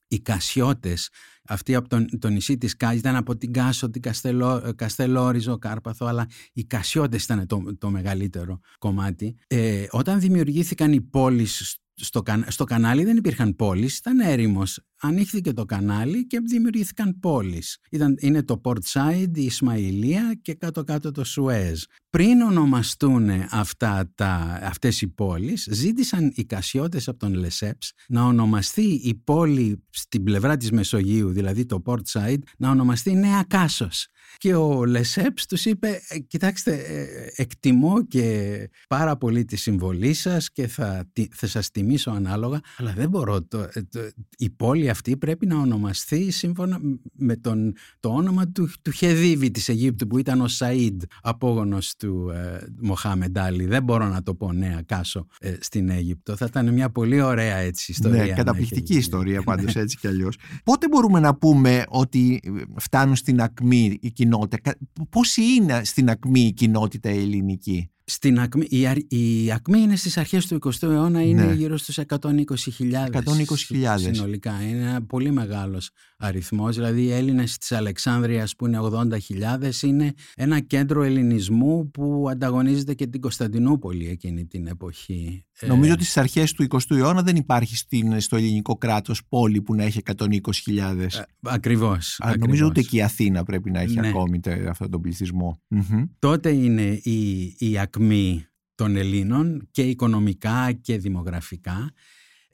οι 0.07 0.19
Κασιώτες, 0.19 1.09
αυτοί 1.47 1.75
από 1.75 1.89
τον, 1.89 2.19
το 2.19 2.29
νησί 2.29 2.57
της 2.57 2.77
Κάσης, 2.77 2.99
ήταν 2.99 3.15
από 3.15 3.37
την 3.37 3.53
Κάσο, 3.53 3.89
την 3.89 4.01
Καστελό, 4.01 4.61
ε, 4.65 4.71
Καστελόριζο, 4.71 5.57
Κάρπαθο, 5.57 6.05
αλλά 6.05 6.27
οι 6.53 6.63
Κασιώτες 6.63 7.23
ήταν 7.23 7.47
το, 7.47 7.77
το 7.77 7.89
μεγαλύτερο 7.89 8.59
κομμάτι. 8.79 9.35
Ε, 9.47 9.85
όταν 9.89 10.19
δημιουργήθηκαν 10.19 10.93
οι 10.93 11.01
πόλεις 11.01 11.77
στο, 11.99 12.21
κα- 12.21 12.45
στο 12.47 12.63
κανάλι 12.63 13.03
δεν 13.03 13.17
υπήρχαν 13.17 13.55
πόλεις, 13.55 13.97
ήταν 13.97 14.19
έρημος. 14.19 14.79
Ανοίχθηκε 15.01 15.53
το 15.53 15.65
κανάλι 15.65 16.27
και 16.27 16.39
δημιουργήθηκαν 16.39 17.19
πόλεις. 17.19 17.77
Ήταν, 17.91 18.15
είναι 18.19 18.43
το 18.43 18.61
Πορτ 18.63 18.81
Σάιντ, 18.91 19.31
η 19.37 19.43
Ισμαηλία 19.43 20.39
και 20.41 20.53
κάτω-κάτω 20.53 21.11
το 21.11 21.23
Σουέζ. 21.23 21.83
Πριν 22.09 22.41
ονομαστούν 22.41 23.29
αυτά 23.49 24.11
τα, 24.15 24.59
αυτές 24.63 25.01
οι 25.01 25.07
πόλεις, 25.07 25.67
ζήτησαν 25.71 26.31
οι 26.35 26.45
Κασιώτες 26.45 27.07
από 27.07 27.19
τον 27.19 27.33
Λεσέψ 27.33 27.91
να 28.07 28.23
ονομαστεί 28.23 29.01
η 29.03 29.15
πόλη 29.15 29.83
στην 29.89 30.23
πλευρά 30.23 30.57
της 30.57 30.71
Μεσογείου, 30.71 31.29
δηλαδή 31.31 31.65
το 31.65 31.81
Πορτ 31.85 32.03
Σάιντ, 32.11 32.39
να 32.57 32.69
ονομαστεί 32.69 33.13
Νέα 33.13 33.43
Κάσος. 33.47 34.07
Και 34.37 34.53
ο 34.55 34.85
Λεσέψ 34.85 35.45
τους 35.45 35.65
είπε, 35.65 36.01
«Ε, 36.07 36.19
κοιτάξτε, 36.19 36.73
ε, 36.75 37.05
εκτιμώ 37.35 38.05
και 38.05 38.69
πάρα 38.87 39.17
πολύ 39.17 39.45
τη 39.45 39.55
συμβολή 39.55 40.13
σας 40.13 40.51
και 40.51 40.67
θα, 40.67 41.05
τι- 41.13 41.27
θα 41.31 41.47
σας 41.47 41.71
τιμήσω 41.71 42.11
ανάλογα, 42.11 42.59
αλλά 42.77 42.93
δεν 42.93 43.09
μπορώ, 43.09 43.43
το, 43.43 43.59
ε, 43.59 43.81
το- 43.91 44.09
η 44.37 44.49
πόλη 44.49 44.89
αυτή 44.89 45.17
πρέπει 45.17 45.45
να 45.45 45.57
ονομαστεί 45.57 46.31
σύμφωνα 46.31 46.79
με 47.13 47.35
τον, 47.35 47.73
το 47.99 48.09
όνομα 48.09 48.47
του, 48.47 48.69
του 48.81 48.91
Χεδίβη 48.91 49.51
της 49.51 49.69
Αιγύπτου 49.69 50.07
που 50.07 50.17
ήταν 50.17 50.41
ο 50.41 50.47
Σαΐντ, 50.47 51.01
απόγονος 51.21 51.95
του 51.95 52.29
ε, 52.33 52.57
Μοχάμεντ 52.81 53.37
Άλι. 53.37 53.65
Δεν 53.65 53.83
μπορώ 53.83 54.07
να 54.07 54.23
το 54.23 54.35
πω 54.35 54.51
νέα 54.53 54.81
Κάσο 54.85 55.25
ε, 55.39 55.55
στην 55.59 55.89
Αίγυπτο. 55.89 56.35
Θα 56.35 56.45
ήταν 56.45 56.73
μια 56.73 56.89
πολύ 56.89 57.21
ωραία 57.21 57.55
έτσι 57.55 57.91
ιστορία. 57.91 58.23
Ναι, 58.23 58.29
να 58.29 58.35
καταπληκτική 58.35 58.91
είχε- 58.91 58.99
ιστορία 59.01 59.41
πάντως 59.43 59.75
έτσι 59.75 59.97
κι 59.97 60.07
αλλιώς. 60.11 60.37
Πότε 60.63 60.87
μπορούμε 60.87 61.19
να 61.19 61.35
πούμε 61.35 61.83
ότι 61.87 62.39
φτάνουν 62.75 63.15
στην 63.15 63.41
ακμή 63.41 63.97
η 64.01 64.11
κοινότητα. 64.23 64.57
Κα- 64.61 64.77
Πόσοι 65.09 65.41
είναι 65.41 65.81
στην 65.83 66.09
ακμή 66.09 66.41
η 66.41 66.51
κοινότητα 66.53 67.09
η 67.09 67.17
ελληνική; 67.17 67.89
Στην 68.03 68.39
ακμή, 68.39 68.65
η, 68.69 68.87
αρ- 68.87 69.13
η 69.13 69.51
ακμή 69.51 69.79
είναι 69.79 69.95
στις 69.95 70.17
αρχές 70.17 70.45
του 70.47 70.59
20ου 70.65 70.83
αιώνα, 70.89 71.21
είναι 71.21 71.45
Ναι. 71.45 71.53
γύρω 71.53 71.77
στους 71.77 71.97
120.000 71.97 73.09
120.000. 73.11 74.13
συνολικά. 74.13 74.61
Είναι 74.63 74.79
ένα 74.89 75.01
πολύ 75.05 75.31
μεγάλος 75.31 75.89
αριθμός. 76.17 76.75
Δηλαδή 76.75 77.01
οι 77.01 77.11
Έλληνες 77.11 77.57
της 77.57 77.71
Αλεξάνδρειας 77.71 78.55
που 78.55 78.65
είναι 78.67 78.79
80.000 78.81 79.81
είναι 79.83 80.13
ένα 80.35 80.59
κέντρο 80.59 81.03
ελληνισμού 81.03 81.91
που 81.91 82.27
ανταγωνίζεται 82.29 82.93
και 82.93 83.07
την 83.07 83.21
Κωνσταντινούπολη 83.21 84.07
εκείνη 84.07 84.45
την 84.45 84.67
εποχή. 84.67 85.45
Ε, 85.59 85.67
Νομίζω 85.67 85.93
ότι 85.93 86.03
στις 86.03 86.17
αρχές 86.17 86.53
του 86.53 86.63
20ου 86.69 86.95
αιώνα 86.95 87.21
δεν 87.23 87.35
υπάρχει 87.35 87.75
στην, 87.75 88.19
στο 88.19 88.35
ελληνικό 88.35 88.75
κράτος 88.75 89.21
πόλη 89.29 89.61
που 89.61 89.75
να 89.75 89.83
έχει 89.83 90.01
120.000. 90.15 90.99
ε, 90.99 91.07
ακριβώς, 91.43 92.17
Α, 92.19 92.25
νομίζω 92.29 92.43
ακριβώς. 92.45 92.61
ούτε 92.69 92.81
και 92.81 92.97
η 92.97 93.01
Αθήνα 93.01 93.43
πρέπει 93.43 93.71
να 93.71 93.79
έχει 93.79 93.99
Ναι. 93.99 94.07
ακόμη 94.07 94.39
τε- 94.39 94.67
αυτόν 94.67 94.89
τον 94.91 95.01
πληθυσμό. 95.01 95.61
Μμμ. 95.67 96.03
τότε 96.19 96.49
είναι 96.49 96.99
η, 97.03 97.41
η 97.57 97.79
ακμή 97.79 98.45
των 98.75 98.95
Ελλήνων 98.95 99.67
και 99.71 99.81
οικονομικά 99.81 100.71
και 100.71 100.97
δημογραφικά. 100.97 101.91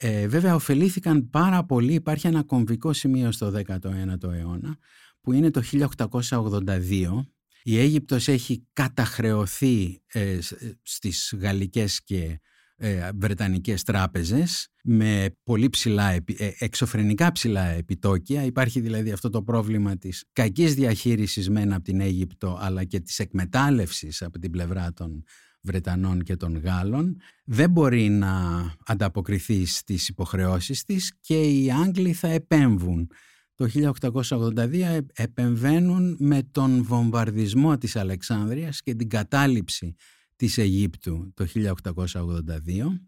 Ε, 0.06 0.28
βέβαια 0.28 0.54
ωφελήθηκαν 0.54 1.30
πάρα 1.30 1.64
πολύ, 1.64 1.94
υπάρχει 1.94 2.26
ένα 2.26 2.42
κομβικό 2.42 2.92
σημείο 2.92 3.32
στο 3.32 3.52
19ο 3.66 4.32
αιώνα 4.32 4.76
που 5.20 5.32
είναι 5.32 5.50
το 5.50 5.62
1882. 6.28 7.26
Η 7.62 7.78
Αίγυπτος 7.78 8.28
έχει 8.28 8.66
καταχρεωθεί 8.72 10.02
ε, 10.06 10.40
σ- 10.40 10.54
στις 10.82 11.34
γαλλικές 11.38 12.02
και 12.04 12.40
ε, 12.76 13.10
βρετανικές 13.14 13.82
τράπεζες 13.82 14.68
με 14.84 15.36
πολύ 15.42 15.70
ψηλά, 15.70 16.10
επι- 16.10 16.40
ε, 16.40 16.52
εξωφρενικά 16.58 17.32
ψηλά 17.32 17.64
επιτόκια. 17.66 18.44
Υπάρχει 18.44 18.80
δηλαδή 18.80 19.12
αυτό 19.12 19.30
το 19.30 19.42
πρόβλημα 19.42 19.96
της 19.96 20.24
κακής 20.32 20.74
διαχείρισης 20.74 21.50
μεν 21.50 21.72
από 21.72 21.82
την 21.84 22.00
Αίγυπτο 22.00 22.58
αλλά 22.60 22.84
και 22.84 23.00
της 23.00 23.18
εκμετάλλευσης 23.18 24.22
από 24.22 24.38
την 24.38 24.50
πλευρά 24.50 24.92
των 24.92 25.24
Βρετανών 25.64 26.22
και 26.22 26.36
των 26.36 26.58
Γάλλων. 26.58 27.16
Δεν 27.44 27.70
μπορεί 27.70 28.08
να 28.08 28.64
ανταποκριθεί 28.86 29.66
στις 29.66 30.08
υποχρεώσεις 30.08 30.84
της 30.84 31.16
και 31.20 31.40
οι 31.40 31.70
Άγγλοι 31.72 32.12
θα 32.12 32.28
επέμβουν. 32.28 33.10
Το 33.54 33.68
1882 33.68 34.86
ε- 34.86 34.98
επεμβαίνουν 35.12 36.16
με 36.18 36.42
τον 36.42 36.82
βομβαρδισμό 36.82 37.78
της 37.78 37.96
Αλεξάνδρειας 37.96 38.80
και 38.82 38.94
την 38.94 39.08
κατάληψη 39.08 39.94
της 40.36 40.58
Αιγύπτου 40.58 41.32
το 41.34 41.46
1882 41.46 43.00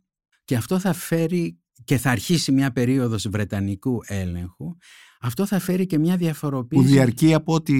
και 0.44 0.56
αυτό 0.56 0.78
θα 0.78 0.92
φέρει 0.92 1.60
και 1.84 1.98
θα 1.98 2.10
αρχίσει 2.10 2.52
μια 2.52 2.72
περίοδος 2.72 3.28
βρετανικού 3.28 4.00
έλεγχου. 4.06 4.76
Αυτό 5.26 5.46
θα 5.46 5.58
φέρει 5.58 5.86
και 5.86 5.98
μια 5.98 6.12
Που 6.12 6.18
διαφοροποίηση. 6.18 6.84
διαρκεί 6.86 7.34
από 7.34 7.54
ό,τι 7.54 7.74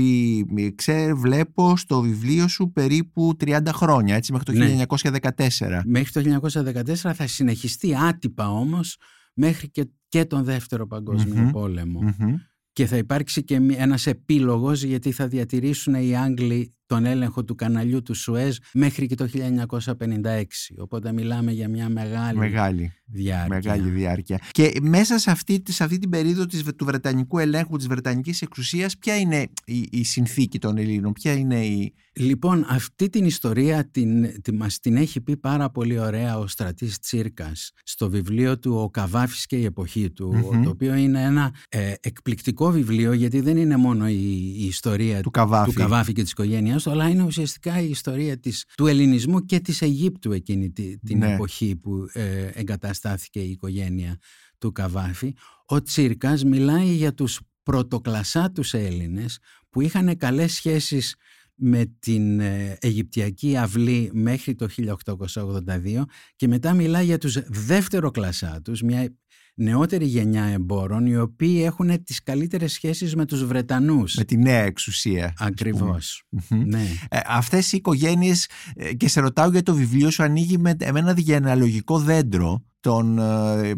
ξέρω, 0.75 1.17
βλέπω 1.17 1.77
στο 1.77 2.01
βιβλίο 2.01 2.49
σου 2.49 2.71
περίπου 2.73 3.37
30 3.45 3.59
χρόνια, 3.73 4.15
έτσι, 4.15 4.33
μέχρι 4.33 4.53
το 4.53 4.59
Ναι. 4.59 4.67
1914. 4.67 5.83
Μέχρι 5.87 6.13
το 6.13 6.21
1914 6.21 7.13
θα 7.15 7.27
συνεχιστεί 7.27 7.97
άτυπα 7.97 8.51
όμως 8.51 8.97
μέχρι 9.35 9.71
και, 9.71 9.89
και 10.09 10.25
τον 10.25 10.45
Δεύτερο 10.45 10.87
Παγκόσμιο 10.87 11.43
Μμμ. 11.43 11.51
Πόλεμο. 11.51 12.01
Μμμ. 12.19 12.35
Και 12.73 12.87
θα 12.87 12.97
υπάρξει 12.97 13.45
και 13.45 13.59
μη- 13.61 13.77
ένας 13.79 14.07
επίλογος 14.07 14.83
γιατί 14.83 15.13
θα 15.13 15.29
διατηρήσουν 15.29 15.95
οι 15.95 16.17
Άγγλοι 16.17 16.75
τον 16.87 17.05
έλεγχο 17.05 17.45
του 17.45 17.55
καναλιού 17.55 18.03
του 18.03 18.15
Σουέζ 18.15 18.57
μέχρι 18.73 19.07
και 19.07 19.15
το 19.15 19.29
1956. 19.35 20.45
Οπότε 20.79 21.13
μιλάμε 21.13 21.53
για 21.53 21.69
μια 21.69 21.89
μεγάλη, 21.89 22.39
Μεγάλη. 22.39 22.93
διάρκεια. 23.05 23.47
Μεγάλη 23.49 23.89
διάρκεια. 23.91 24.41
Και 24.51 24.73
μέσα 24.83 25.19
σε 25.19 25.31
αυτή, 25.31 25.63
σε 25.69 25.85
αυτή 25.85 25.99
την 25.99 26.11
περίοδο 26.11 26.47
της, 26.47 26.63
του 26.77 26.85
Βρετανικού 26.85 27.39
ελέγχου, 27.39 27.77
της 27.77 27.87
Βρετανικής 27.87 28.43
εξουσίας, 28.43 28.99
ποια 28.99 29.17
είναι 29.19 29.47
η, 29.65 29.89
η 29.91 30.05
συνθήκη 30.05 30.59
των 30.59 30.79
Ελλήνων, 30.79 31.13
ποια 31.13 31.33
είναι 31.33 31.65
η... 31.67 31.95
Λοιπόν, 32.13 32.67
αυτή 32.69 33.09
την 33.09 33.25
ιστορία 33.25 33.91
την, 33.91 34.43
την, 34.43 34.57
μας 34.57 34.79
την 34.79 34.97
έχει 34.97 35.21
πει 35.21 35.37
πάρα 35.37 35.71
πολύ 35.71 35.99
ωραία 35.99 36.39
ο 36.39 36.47
στρατής 36.47 36.99
Τσίρκας 36.99 37.73
στο 37.85 38.11
βιβλίο 38.11 38.59
του 38.59 38.75
«Ο 38.75 38.91
Καβάφης 38.91 39.47
και 39.47 39.57
η 39.57 39.65
εποχή 39.65 40.11
του», 40.11 40.51
Μμμ. 40.53 40.63
το 40.63 40.71
οποίο 40.71 40.95
είναι 40.95 41.23
ένα 41.23 41.55
ε, 41.69 41.93
εκπληκτικό 42.01 42.71
βιβλίο 42.71 43.13
γιατί 43.13 43.41
δεν 43.41 43.57
είναι 43.57 43.77
μόνο 43.77 44.09
η, 44.09 44.15
η 44.59 44.65
ιστορία 44.65 45.21
του 45.21 45.31
Καβάφη. 45.31 45.71
του 45.71 45.79
Καβάφη 45.79 46.13
και 46.13 46.23
της 46.23 46.31
οικογένειας 46.31 46.76
του, 46.83 46.91
αλλά 46.91 47.09
είναι 47.09 47.23
ουσιαστικά 47.23 47.81
η 47.81 47.89
ιστορία 47.91 48.39
της, 48.41 48.65
του 48.77 48.87
ελληνισμού 48.87 49.41
και 49.45 49.61
της 49.61 49.83
Αιγύπτου 49.83 50.33
εκείνη 50.33 50.71
τη- 50.71 50.99
την 50.99 51.19
Ναι. 51.19 51.33
εποχή 51.35 51.77
που 51.77 52.07
ε, 52.13 52.47
εγκαταστάθηκε 52.55 53.41
η 53.41 53.51
οικογένεια 53.51 54.19
του 54.59 54.73
Καβάφη. 54.73 55.35
Ο 55.67 55.83
Τσίρκας 55.83 56.45
μιλάει 56.45 56.95
για 56.95 57.15
τους 57.15 57.41
πρωτοκλασσάτους 57.63 58.75
Έλληνες 58.75 59.39
που 59.71 59.81
είχαν 59.81 60.17
καλές 60.17 60.53
σχέσεις 60.53 61.15
με 61.59 61.85
την 61.99 62.41
ε, 62.41 62.77
Αιγυπτιακή 62.81 63.57
αυλή 63.57 64.11
μέχρι 64.13 64.55
το 64.55 64.67
1882 64.77 66.03
και 66.37 66.49
μετά 66.49 66.73
μιλάει 66.75 67.05
για 67.05 67.19
τους 67.19 67.39
δεύτερο 67.47 68.11
κλασσάτους, 68.11 68.83
μια 68.83 69.17
νεότερη 69.57 70.05
γενιά 70.05 70.45
εμπόρων 70.45 71.07
οι 71.07 71.17
οποίοι 71.17 71.63
έχουν 71.65 72.03
τις 72.05 72.23
καλύτερες 72.23 72.73
σχέσεις 72.73 73.15
με 73.15 73.25
τους 73.25 73.45
Βρετανούς. 73.45 74.15
Με 74.15 74.25
τη 74.25 74.37
νέα 74.37 74.63
εξουσία. 74.63 75.25
ας 75.25 75.33
πούμε. 75.35 75.49
Ακριβώς. 75.49 76.23
Μμμ. 76.29 76.63
Ναι. 76.65 76.87
Ε, 77.09 77.19
αυτές 77.27 77.73
οι 77.73 77.77
οικογένειες, 77.77 78.49
ε, 78.77 78.95
και 78.95 79.09
σε 79.09 79.21
ρωτάω 79.21 79.51
για 79.51 79.63
το 79.63 79.75
βιβλίο 79.75 80.11
σου, 80.11 80.23
ανοίγει 80.23 80.59
με, 80.59 80.77
με 80.93 80.99
ένα 80.99 81.15
διανεαλογικό 81.15 81.99
δέντρο, 81.99 82.65
των 82.87 83.19
ε, 83.19 83.75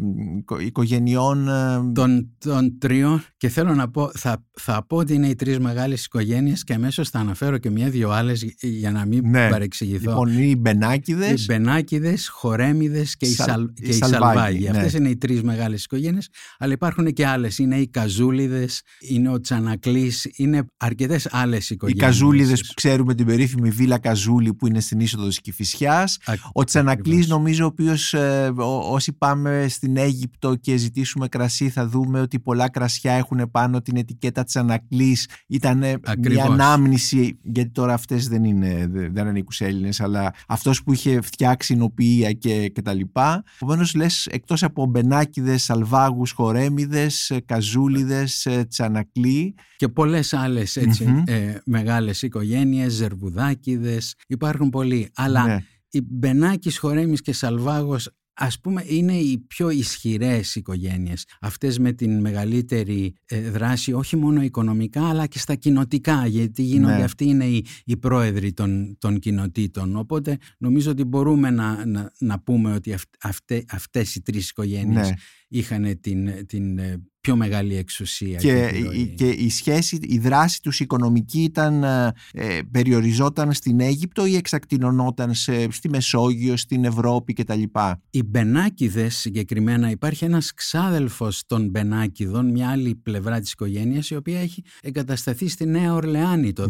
οικογενειών 0.65 1.47
ε, 1.47 1.91
των, 1.93 2.29
των 2.37 2.77
τριών 2.79 3.23
και 3.37 3.49
θέλω 3.49 3.75
να 3.75 3.89
πω 3.89 4.11
θα, 4.13 4.45
θα 4.51 4.85
πω 4.87 4.97
ότι 4.97 5.13
είναι 5.13 5.27
οι 5.27 5.35
τρεις 5.35 5.59
μεγάλες 5.59 6.05
οικογένειες 6.05 6.63
και 6.63 6.73
αμέσως 6.73 7.09
θα 7.09 7.19
αναφέρω 7.19 7.57
και 7.57 7.69
μια-δυο 7.69 8.09
άλλες 8.09 8.45
για 8.61 8.91
να 8.91 9.05
μην 9.05 9.29
ναι. 9.29 9.49
παρεξηγηθώ. 9.49 10.09
Λοιπόν 10.09 10.37
οι 10.37 10.55
Μπενάκηδες. 10.55 11.41
Οι 11.41 11.45
Μπενάκηδες, 11.45 12.27
Χορέμιδες 12.27 13.15
και, 13.15 13.25
Σα, 13.25 13.43
οι, 13.43 13.47
Σαλ, 13.47 13.73
και 13.73 13.87
οι 13.87 13.91
Σαλβάγοι 13.91 14.63
ναι. 14.63 14.77
αυτές 14.77 14.93
είναι 14.93 15.09
οι 15.09 15.17
τρεις 15.17 15.43
μεγάλες 15.43 15.83
οικογένειες 15.83 16.29
αλλά 16.57 16.73
υπάρχουν 16.73 17.13
και 17.13 17.25
άλλες. 17.25 17.57
Είναι 17.57 17.75
οι 17.75 17.87
Καζούλιδες 17.87 18.81
είναι 18.99 19.29
ο 19.29 19.39
Τσανακλής 19.39 20.27
είναι 20.35 20.65
αρκετές 20.77 21.27
άλλες 21.31 21.69
οικογένειες. 21.69 22.05
Οι 22.05 22.09
Καζούλιδες 22.09 22.61
που 22.61 22.73
ξέρουμε 22.73 23.15
την 23.15 23.25
περίφημη 23.25 23.69
Βίλα 23.69 23.97
Καζούλη 23.97 24.53
που 24.53 24.67
είναι 24.67 24.79
στην 24.79 24.99
είσοδο 24.99 25.27
της 25.27 25.41
Κηφισιάς 25.41 26.17
ο 26.53 26.63
Τσανακλής 26.63 27.27
νομίζω 27.27 27.63
ο 27.63 27.67
οποίος 27.67 28.13
ε, 28.13 28.51
όσοι 28.99 29.13
πάμε 29.13 29.65
στην 29.69 29.97
Αίγυπτο 29.97 30.55
και 30.55 30.77
ζητήσουμε 30.77 31.27
κρασί 31.27 31.69
θα 31.69 31.87
δούμε 31.87 32.21
ότι 32.21 32.39
πολλά 32.39 32.69
κρασιά 32.69 33.13
έχουν 33.13 33.51
πάνω 33.51 33.81
την 33.81 33.97
ετικέτα 33.97 34.43
Τσανακλής 34.43 35.27
ήταν 35.47 35.83
μια 36.19 36.45
ανάμνηση 36.45 37.39
γιατί 37.43 37.69
τώρα 37.69 37.93
αυτές 37.93 38.27
δεν 38.27 38.43
είναι 38.43 38.87
δεν 38.91 39.27
ανήκουν 39.27 39.51
σε 39.51 39.65
Έλληνες 39.65 40.01
αλλά 40.01 40.33
αυτός 40.47 40.83
που 40.83 40.93
είχε 40.93 41.21
φτιάξει 41.21 41.75
νοποιία 41.75 42.31
και, 42.31 42.67
και 42.67 42.81
τα 42.81 42.93
λοιπά. 42.93 43.43
Επομένως 43.55 43.95
λες 43.95 44.25
εκτός 44.25 44.63
από 44.63 44.85
μπενάκιδες, 44.85 45.63
σαλβάγους, 45.63 46.31
χορέμιδες, 46.31 47.31
καζούλιδες, 47.45 48.47
τσανακλή 48.67 49.55
και 49.75 49.87
πολλές 49.87 50.33
άλλες 50.33 50.75
έτσι, 50.75 51.23
ε, 51.25 51.57
μεγάλες 51.65 52.21
οικογένειες, 52.21 52.93
ζερβουδάκιδες 52.93 54.15
υπάρχουν 54.27 54.69
πολλοί. 54.69 55.09
Αλλά 55.15 55.45
ναι. 55.45 55.63
οι 55.89 56.01
Μπενάκης, 56.01 56.77
Χορέμης 56.77 57.21
και 57.21 57.33
Σαλβάγος 57.33 58.09
ας 58.41 58.59
πούμε 58.59 58.83
είναι 58.87 59.13
οι 59.13 59.37
πιο 59.47 59.69
ισχυρές 59.69 60.55
οικογένειες 60.55 61.25
αυτές 61.41 61.79
με 61.79 61.91
την 61.91 62.19
μεγαλύτερη 62.19 63.15
ε, 63.25 63.49
δράση 63.49 63.93
όχι 63.93 64.15
μόνο 64.15 64.41
οικονομικά 64.41 65.09
αλλά 65.09 65.25
και 65.25 65.39
στα 65.39 65.55
κοινοτικά 65.55 66.25
γιατί 66.27 66.61
γίνονται 66.63 66.97
ναι. 66.97 67.03
αυτοί 67.03 67.25
είναι 67.25 67.45
οι, 67.45 67.65
οι 67.85 67.97
πρόεδροι 67.97 68.53
των, 68.53 68.97
των 68.99 69.19
κοινοτήτων 69.19 69.95
οπότε 69.95 70.37
νομίζω 70.57 70.91
ότι 70.91 71.03
μπορούμε 71.03 71.49
να, 71.49 71.85
να, 71.85 72.11
να 72.19 72.39
πούμε 72.39 72.73
ότι 72.73 72.95
αυτέ, 73.21 73.65
αυτές 73.69 74.15
οι 74.15 74.21
τρεις 74.21 74.49
οικογένειες 74.49 75.09
ναι. 75.09 75.15
Είχαν 75.49 75.99
την, 76.01 76.45
την 76.45 76.77
ε, 76.77 77.01
πιο 77.21 77.35
μεγάλη 77.35 77.75
εξουσία. 77.75 78.37
Και, 78.37 78.71
και, 79.15 79.27
η 79.27 79.49
σχέση, 79.49 79.99
η 80.01 80.17
δράση 80.17 80.61
τους 80.61 80.79
οικονομική 80.79 81.43
ήταν, 81.43 81.83
ε, 81.83 82.13
ε, 82.33 82.59
περιοριζόταν 82.71 83.53
στην 83.53 83.79
Αίγυπτο 83.79 84.25
ή 84.25 84.35
εξακτηνωνόταν 84.35 85.33
σε, 85.33 85.71
στη 85.71 85.89
Μεσόγειο, 85.89 86.57
στην 86.57 86.85
Ευρώπη 86.85 87.33
κτλ. 87.33 87.63
Οι 88.09 88.23
Μπενάκηδες 88.23 89.15
συγκεκριμένα 89.15 89.89
υπάρχει 89.89 90.25
ένας 90.25 90.53
ξάδελφος 90.53 91.43
των 91.45 91.69
Μπενάκηδων, 91.69 92.51
μια 92.51 92.69
άλλη 92.69 92.95
πλευρά 92.95 93.39
της 93.39 93.51
οικογένειας 93.51 94.09
η 94.09 94.15
οποία 94.15 94.39
έχει 94.39 94.63
εγκατασταθεί 94.81 95.47
στη 95.47 95.65
Νέα 95.65 95.93
Ορλεάνη 95.93 96.53
το 96.53 96.67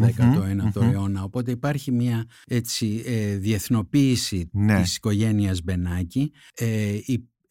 19ο 0.74 0.82
αιώνα. 0.82 1.22
Οπότε 1.22 1.50
υπάρχει 1.50 1.92
μια 1.92 2.24
έτσι, 2.46 3.02
ε, 3.06 3.36
διεθνοποίηση 3.36 4.48
ναι. 4.52 4.82
της 4.82 4.96
οικογένειας 4.96 5.62
Μπενάκη. 5.62 6.32
Ε, 6.54 6.66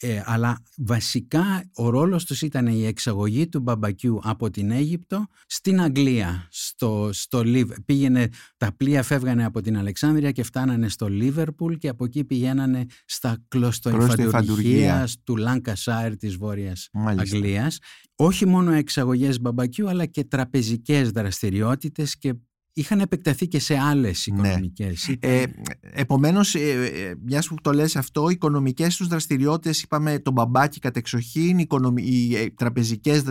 ε, 0.02 0.22
αλλά 0.26 0.58
βασικά 0.78 1.70
ο 1.76 1.90
ρόλος 1.90 2.26
τους 2.26 2.42
ήταν 2.42 2.68
η 2.68 2.86
εξαγωγή 2.86 3.48
του 3.48 3.60
μπαμπακιού 3.60 4.20
από 4.24 4.50
την 4.50 4.72
Αίγυπτο 4.72 5.26
στην 5.48 5.82
Αγγλία. 5.82 6.48
Στο, 6.52 7.10
στο, 7.14 7.44
πήγαινε, 7.86 8.30
τα 8.58 8.72
πλοία 8.78 9.04
φεύγανε 9.04 9.46
από 9.46 9.62
την 9.62 9.78
Αλεξάνδρεια 9.78 10.32
και 10.32 10.44
φτάνανε 10.44 10.90
στο 10.90 11.08
Λίβερπουλ 11.08 11.74
και 11.74 11.88
από 11.88 12.06
εκεί 12.06 12.24
πηγαίνανε 12.24 12.86
στα 13.06 13.38
κλωστοϊφαντουργία 13.48 15.08
του 15.24 15.38
Λάνκασάιρ 15.38 16.18
της 16.18 16.36
Βόρειας 16.36 16.90
Μάλιστα. 16.94 17.38
Αγγλίας. 17.38 17.78
Όχι 18.16 18.46
μόνο 18.46 18.72
εξαγωγές 18.72 19.40
μπαμπακιού 19.40 19.90
αλλά 19.90 20.06
και 20.06 20.24
τραπεζικές 20.24 21.12
δραστηριότητες 21.12 22.18
και 22.18 22.34
είχαν 22.80 23.00
επεκταθεί 23.00 23.48
και 23.48 23.60
σε 23.60 23.78
άλλες 23.78 24.28
ναι. 24.28 24.38
οικονομικές. 24.38 25.08
Ναι. 25.08 25.16
Ε, 25.20 25.44
επομένως, 25.82 26.56
ε, 26.56 26.60
ε, 26.60 27.14
μιας 27.26 27.48
που 27.48 27.56
το 27.62 27.72
λες 27.72 27.96
αυτό, 27.96 28.30
οι 28.30 28.34
οικονομικές 28.34 28.96
τους 28.96 29.08
δραστηριότητες, 29.08 29.82
είπαμε 29.82 30.20
τον 30.20 30.34
μπαμπάκι 30.34 30.80
κατεξοχήν, 30.80 31.60
οι, 31.60 31.68
οι 31.96 32.36
ε, 32.36 32.50
τραπεζικές 32.50 33.22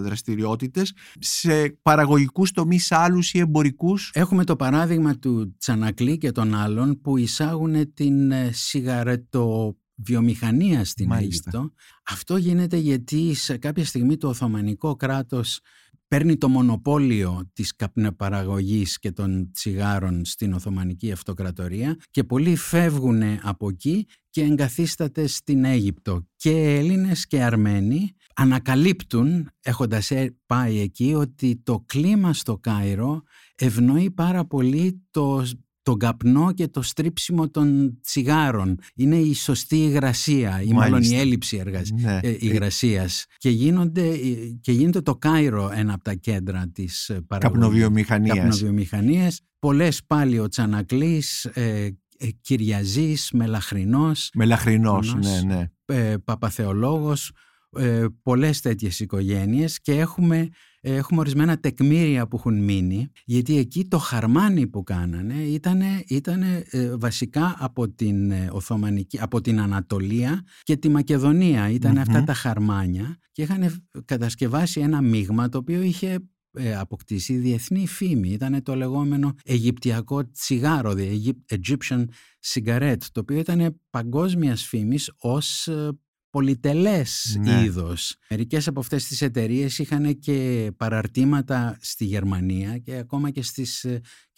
δραστηριότητες, 0.00 0.92
σε 1.18 1.68
παραγωγικούς 1.82 2.50
τομείς 2.50 2.92
άλλους 2.92 3.32
ή 3.32 3.38
εμπορικούς; 3.38 4.10
Έχουμε 4.14 4.44
το 4.44 4.56
παράδειγμα 4.56 5.18
του 5.18 5.56
Τσανακλή 5.58 6.18
και 6.18 6.32
των 6.32 6.54
άλλων 6.54 7.00
που 7.00 7.16
εισάγουν 7.16 7.92
την 7.94 8.32
σιγαρετο 8.50 9.76
βιομηχανία 9.98 10.84
στην 10.84 11.12
Αίγυπτο. 11.12 11.72
Αυτό 12.02 12.36
γίνεται 12.36 12.76
γιατί 12.76 13.34
σε 13.34 13.56
κάποια 13.56 13.84
στιγμή 13.84 14.16
το 14.16 14.28
Οθωμανικό 14.28 14.96
κράτος 14.96 15.60
παίρνει 16.08 16.36
το 16.36 16.48
μονοπόλιο 16.48 17.50
της 17.52 17.76
καπνεπαραγωγής 17.76 18.98
και 18.98 19.12
των 19.12 19.52
τσιγάρων 19.52 20.24
στην 20.24 20.52
Οθωμανική 20.52 21.12
Αυτοκρατορία 21.12 21.96
και 22.10 22.24
πολλοί 22.24 22.56
φεύγουν 22.56 23.22
από 23.42 23.68
εκεί 23.68 24.06
και 24.30 24.42
εγκαθίσταται 24.42 25.26
στην 25.26 25.64
Αίγυπτο. 25.64 26.26
Και 26.36 26.50
Έλληνες 26.50 27.26
και 27.26 27.42
Αρμένοι 27.42 28.14
ανακαλύπτουν, 28.34 29.48
έχοντας 29.62 30.10
ε, 30.10 30.36
πάει 30.46 30.78
εκεί, 30.78 31.14
ότι 31.14 31.60
το 31.62 31.84
κλίμα 31.86 32.32
στο 32.32 32.58
Κάιρο 32.58 33.22
ευνοεί 33.54 34.10
πάρα 34.10 34.44
πολύ 34.44 35.06
το 35.10 35.44
τον 35.88 35.98
καπνό 35.98 36.52
και 36.52 36.68
το 36.68 36.82
στρίψιμο 36.82 37.50
των 37.50 37.98
τσιγάρων. 38.02 38.78
Είναι 38.94 39.16
η 39.16 39.34
σωστή 39.34 39.76
υγρασία 39.76 40.62
ή 40.62 40.72
μάλλον 40.72 41.02
η 41.02 41.16
έλλειψη 41.16 41.56
εργασ... 41.56 41.90
ναι. 41.90 42.18
ε, 42.22 42.36
υγρασίας. 42.38 43.26
Και, 43.36 43.50
γίνονται, 43.50 44.08
ε, 44.08 44.18
και 44.60 44.72
γίνεται 44.72 45.00
το 45.00 45.16
Κάιρο 45.16 45.70
ένα 45.74 45.94
από 45.94 46.04
τα 46.04 46.14
κέντρα 46.14 46.68
της 46.72 47.08
ε, 47.08 47.24
καπνοβιομηχανίας. 47.38 48.36
Καπνοβιομηχανίας. 48.36 49.40
Πολλές 49.58 50.04
πάλι 50.06 50.38
ο 50.38 50.48
Τσανακλής, 50.48 51.44
ε, 51.44 51.96
ε, 52.18 52.28
Κυριαζής, 52.40 53.30
Μελαχρινός. 53.32 54.30
Μελαχρινός, 54.34 55.14
ναι, 55.14 55.40
ναι. 55.46 55.70
Ε, 55.84 56.16
Παπαθεολόγος. 56.24 57.32
Ε, 57.76 58.04
πολλές 58.22 58.60
τέτοιες 58.60 59.00
οικογένειες 59.00 59.80
και 59.80 59.92
έχουμε 59.92 60.48
έχουμε 60.80 61.20
ορισμένα 61.20 61.58
τεκμήρια 61.58 62.28
που 62.28 62.36
έχουν 62.36 62.64
μείνει, 62.64 63.10
γιατί 63.24 63.58
εκεί 63.58 63.84
το 63.84 63.98
χαρμάνι 63.98 64.66
που 64.66 64.82
κάνανε 64.82 65.34
ήταν 65.34 65.80
ήτανε, 66.08 66.64
ε, 66.70 66.96
βασικά 66.96 67.56
από 67.58 67.88
την, 67.88 68.30
ε, 68.30 68.48
Οθωμανική, 68.52 69.20
από 69.20 69.40
την 69.40 69.60
Ανατολία 69.60 70.44
και 70.62 70.76
τη 70.76 70.88
Μακεδονία. 70.88 71.70
αυτά 71.98 72.24
τα 72.24 72.34
χαρμάνια 72.34 73.16
και 73.32 73.42
είχαν 73.42 73.84
κατασκευάσει 74.04 74.80
ένα 74.80 75.00
μείγμα 75.00 75.48
το 75.48 75.58
οποίο 75.58 75.82
είχε 75.82 76.18
ε, 76.52 76.76
αποκτήσει 76.76 77.36
διεθνή 77.36 77.86
φήμη. 77.86 78.28
Ήταν 78.28 78.62
το 78.62 78.74
λεγόμενο 78.74 79.34
Αιγυπτιακό 79.44 80.30
τσιγάρο, 80.30 80.94
the 80.96 81.32
Egyptian 81.48 82.04
cigarette, 82.52 83.02
το 83.12 83.20
οποίο 83.20 83.38
ήταν 83.38 83.80
παγκόσμιας 83.90 84.64
φήμης 84.64 85.12
ως 85.18 85.68
πολυτελές 86.30 87.36
ναι. 87.40 87.62
είδος. 87.62 88.16
Μερικές 88.28 88.68
από 88.68 88.80
αυτές 88.80 89.06
τις 89.06 89.22
εταιρείες 89.22 89.78
είχαν 89.78 90.18
και 90.18 90.70
παραρτήματα 90.76 91.78
στη 91.80 92.04
Γερμανία 92.04 92.78
και 92.78 92.96
ακόμα 92.96 93.30
και, 93.30 93.42
στις, 93.42 93.86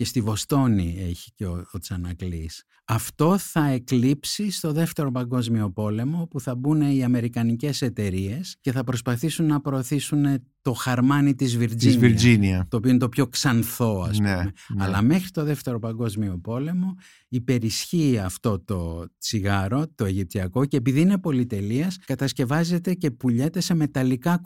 και 0.00 0.06
στη 0.06 0.20
Βοστόνη 0.20 0.96
έχει 1.08 1.30
και 1.34 1.46
ο, 1.46 1.66
ο 1.72 1.78
Τσανακλής. 1.78 2.64
Αυτό 2.84 3.38
θα 3.38 3.66
εκλείψει 3.66 4.50
στο 4.50 4.72
δεύτερο 4.72 5.10
παγκόσμιο 5.10 5.70
πόλεμο 5.70 6.26
που 6.30 6.40
θα 6.40 6.54
μπουν 6.54 6.80
οι 6.80 7.04
αμερικανικές 7.04 7.82
εταιρείες 7.82 8.56
και 8.60 8.72
θα 8.72 8.84
προσπαθήσουν 8.84 9.46
να 9.46 9.60
προωθήσουν 9.60 10.24
το 10.62 10.72
χαρμάνι 10.72 11.34
της 11.34 11.56
Βιρτζίνια, 11.56 12.66
το 12.68 12.76
οποίο 12.76 12.90
είναι 12.90 12.98
το 12.98 13.08
πιο 13.08 13.26
ξανθό 13.26 14.06
ας 14.08 14.18
ναι, 14.18 14.32
πούμε. 14.32 14.52
Ναι. 14.76 14.84
Αλλά 14.84 15.02
μέχρι 15.02 15.30
το 15.30 15.44
δεύτερο 15.44 15.78
παγκόσμιο 15.78 16.38
πόλεμο 16.38 16.94
υπερισχύει 17.28 18.18
αυτό 18.18 18.60
το 18.60 19.06
τσιγάρο, 19.18 19.84
το 19.94 20.04
αιγυπτιακό 20.04 20.64
και 20.64 20.76
επειδή 20.76 21.00
είναι 21.00 21.18
πολυτελείας 21.18 21.98
κατασκευάζεται 22.06 22.94
και 22.94 23.10
πουλιέται 23.10 23.60
σε 23.60 23.74
μεταλλικά 23.74 24.40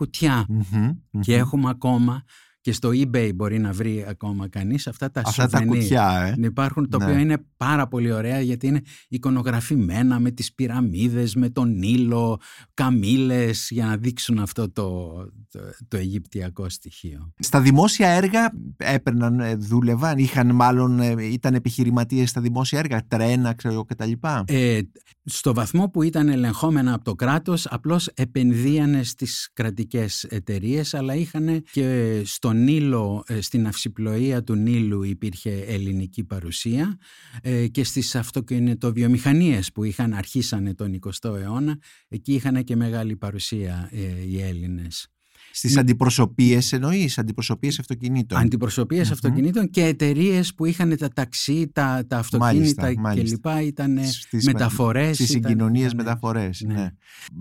και 1.21 1.35
έχουμε 1.35 1.71
ακόμα 1.71 2.25
και 2.65 2.73
στο 2.73 2.89
eBay 2.89 3.31
μπορεί 3.35 3.59
να 3.59 3.73
βρει 3.73 4.05
ακόμα 4.09 4.49
κανείς 4.49 4.87
αυτά 4.87 5.11
τα 5.11 5.23
αυτά 5.25 5.49
τα 5.49 5.65
κουτιά, 5.65 6.35
ε. 6.39 6.45
Υπάρχουν, 6.45 6.89
το 6.89 6.99
ναι. 6.99 7.05
οποίο 7.05 7.19
είναι 7.19 7.37
πάρα 7.57 7.89
πολύ 7.89 8.13
ωραία 8.13 8.41
γιατί 8.41 8.67
είναι 8.67 8.81
εικονογραφημένα 9.09 10.19
με 10.19 10.31
τις 10.31 10.55
πυραμίδες, 10.55 11.35
με 11.35 11.49
τον 11.49 11.79
Νείλο, 11.79 12.41
καμήλες 12.75 13.69
για 13.71 13.87
να 13.87 13.97
δείξουν 13.97 14.39
αυτό 14.39 14.71
το, 14.71 15.15
το, 15.51 15.61
το 15.89 15.97
αιγυπτιακό 15.97 16.69
στοιχείο. 16.69 17.33
Στα 17.39 17.61
δημόσια 17.61 18.09
έργα 18.09 18.53
έπαιρναν, 18.77 19.41
ε, 19.41 19.55
δούλευαν, 19.55 20.19
είχαν 20.19 20.55
μάλλον, 20.55 21.01
ε, 21.01 21.15
ήταν 21.21 21.55
επιχειρηματίες 21.55 22.31
στα 22.31 22.41
δημόσια 22.41 22.79
έργα, 22.79 23.07
τρένα, 23.09 23.55
ξέρω 23.55 23.85
κτλ. 23.85 24.13
Ε, 24.45 24.81
στο 25.25 25.55
βαθμό 25.55 25.89
που 25.89 26.03
ήταν 26.03 26.29
ελεγχόμενα 26.29 26.95
από 26.95 27.05
το 27.05 27.15
κράτος, 27.15 27.67
απλώς 27.67 28.07
επενδύανε 28.07 29.03
στις 29.03 29.51
κρατικές 29.53 30.25
εταιρείες, 30.25 30.95
αλλά 30.95 31.15
είχαν 31.15 31.63
και 31.73 32.23
στο 32.25 32.53
στον 32.55 32.65
Νείλο, 32.67 33.25
ε, 33.27 33.41
στην 33.41 33.67
αυσιπλοεία 33.67 34.43
του 34.43 34.55
Νείλου 34.55 35.03
υπήρχε 35.03 35.51
ελληνική 35.51 36.25
παρουσία 36.25 36.99
ε, 37.43 37.67
και 37.67 37.85
στις 37.85 38.15
αυτοκινητοβιομηχανίες 38.15 39.73
που 39.73 39.85
είχαν 39.85 40.13
αρχίσανε 40.13 40.75
τον 40.75 40.99
20ο 41.01 41.37
αιώνα, 41.37 41.79
εκεί 42.09 42.35
είχαν 42.35 42.65
και 42.65 42.77
μεγάλη 42.77 43.17
παρουσία 43.17 43.91
οι 44.27 44.41
Έλληνες. 44.41 45.14
Στις 45.57 45.77
αντιπροσωπείες 45.77 46.73
εννοείς, 46.73 47.19
αντιπροσωπείες 47.19 47.79
αυτοκινήτων. 47.79 48.39
Αντιπροσωπείες 48.39 49.11
αυτοκινήτων 49.11 49.71
και 49.71 49.85
εταιρείες 49.85 50.55
που 50.55 50.65
είχαν 50.65 50.97
τα 50.99 51.09
ταξί, 51.09 51.71
τα, 51.73 52.05
τα 52.09 52.19
αυτοκίνητα 52.19 52.95
κλπ. 52.95 53.47
Ήταν 53.63 53.99
μεταφορές. 54.45 55.15
Στις 55.15 55.29
συγκοινωνίες 55.29 55.95
μεταφορές. 55.95 56.63
Ναι. 56.67 56.75
ναι. 56.75 56.91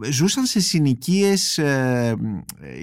Ζούσαν 0.10 0.46
σε 0.46 0.60
συνοικίες 0.60 1.58
ε, 1.58 2.16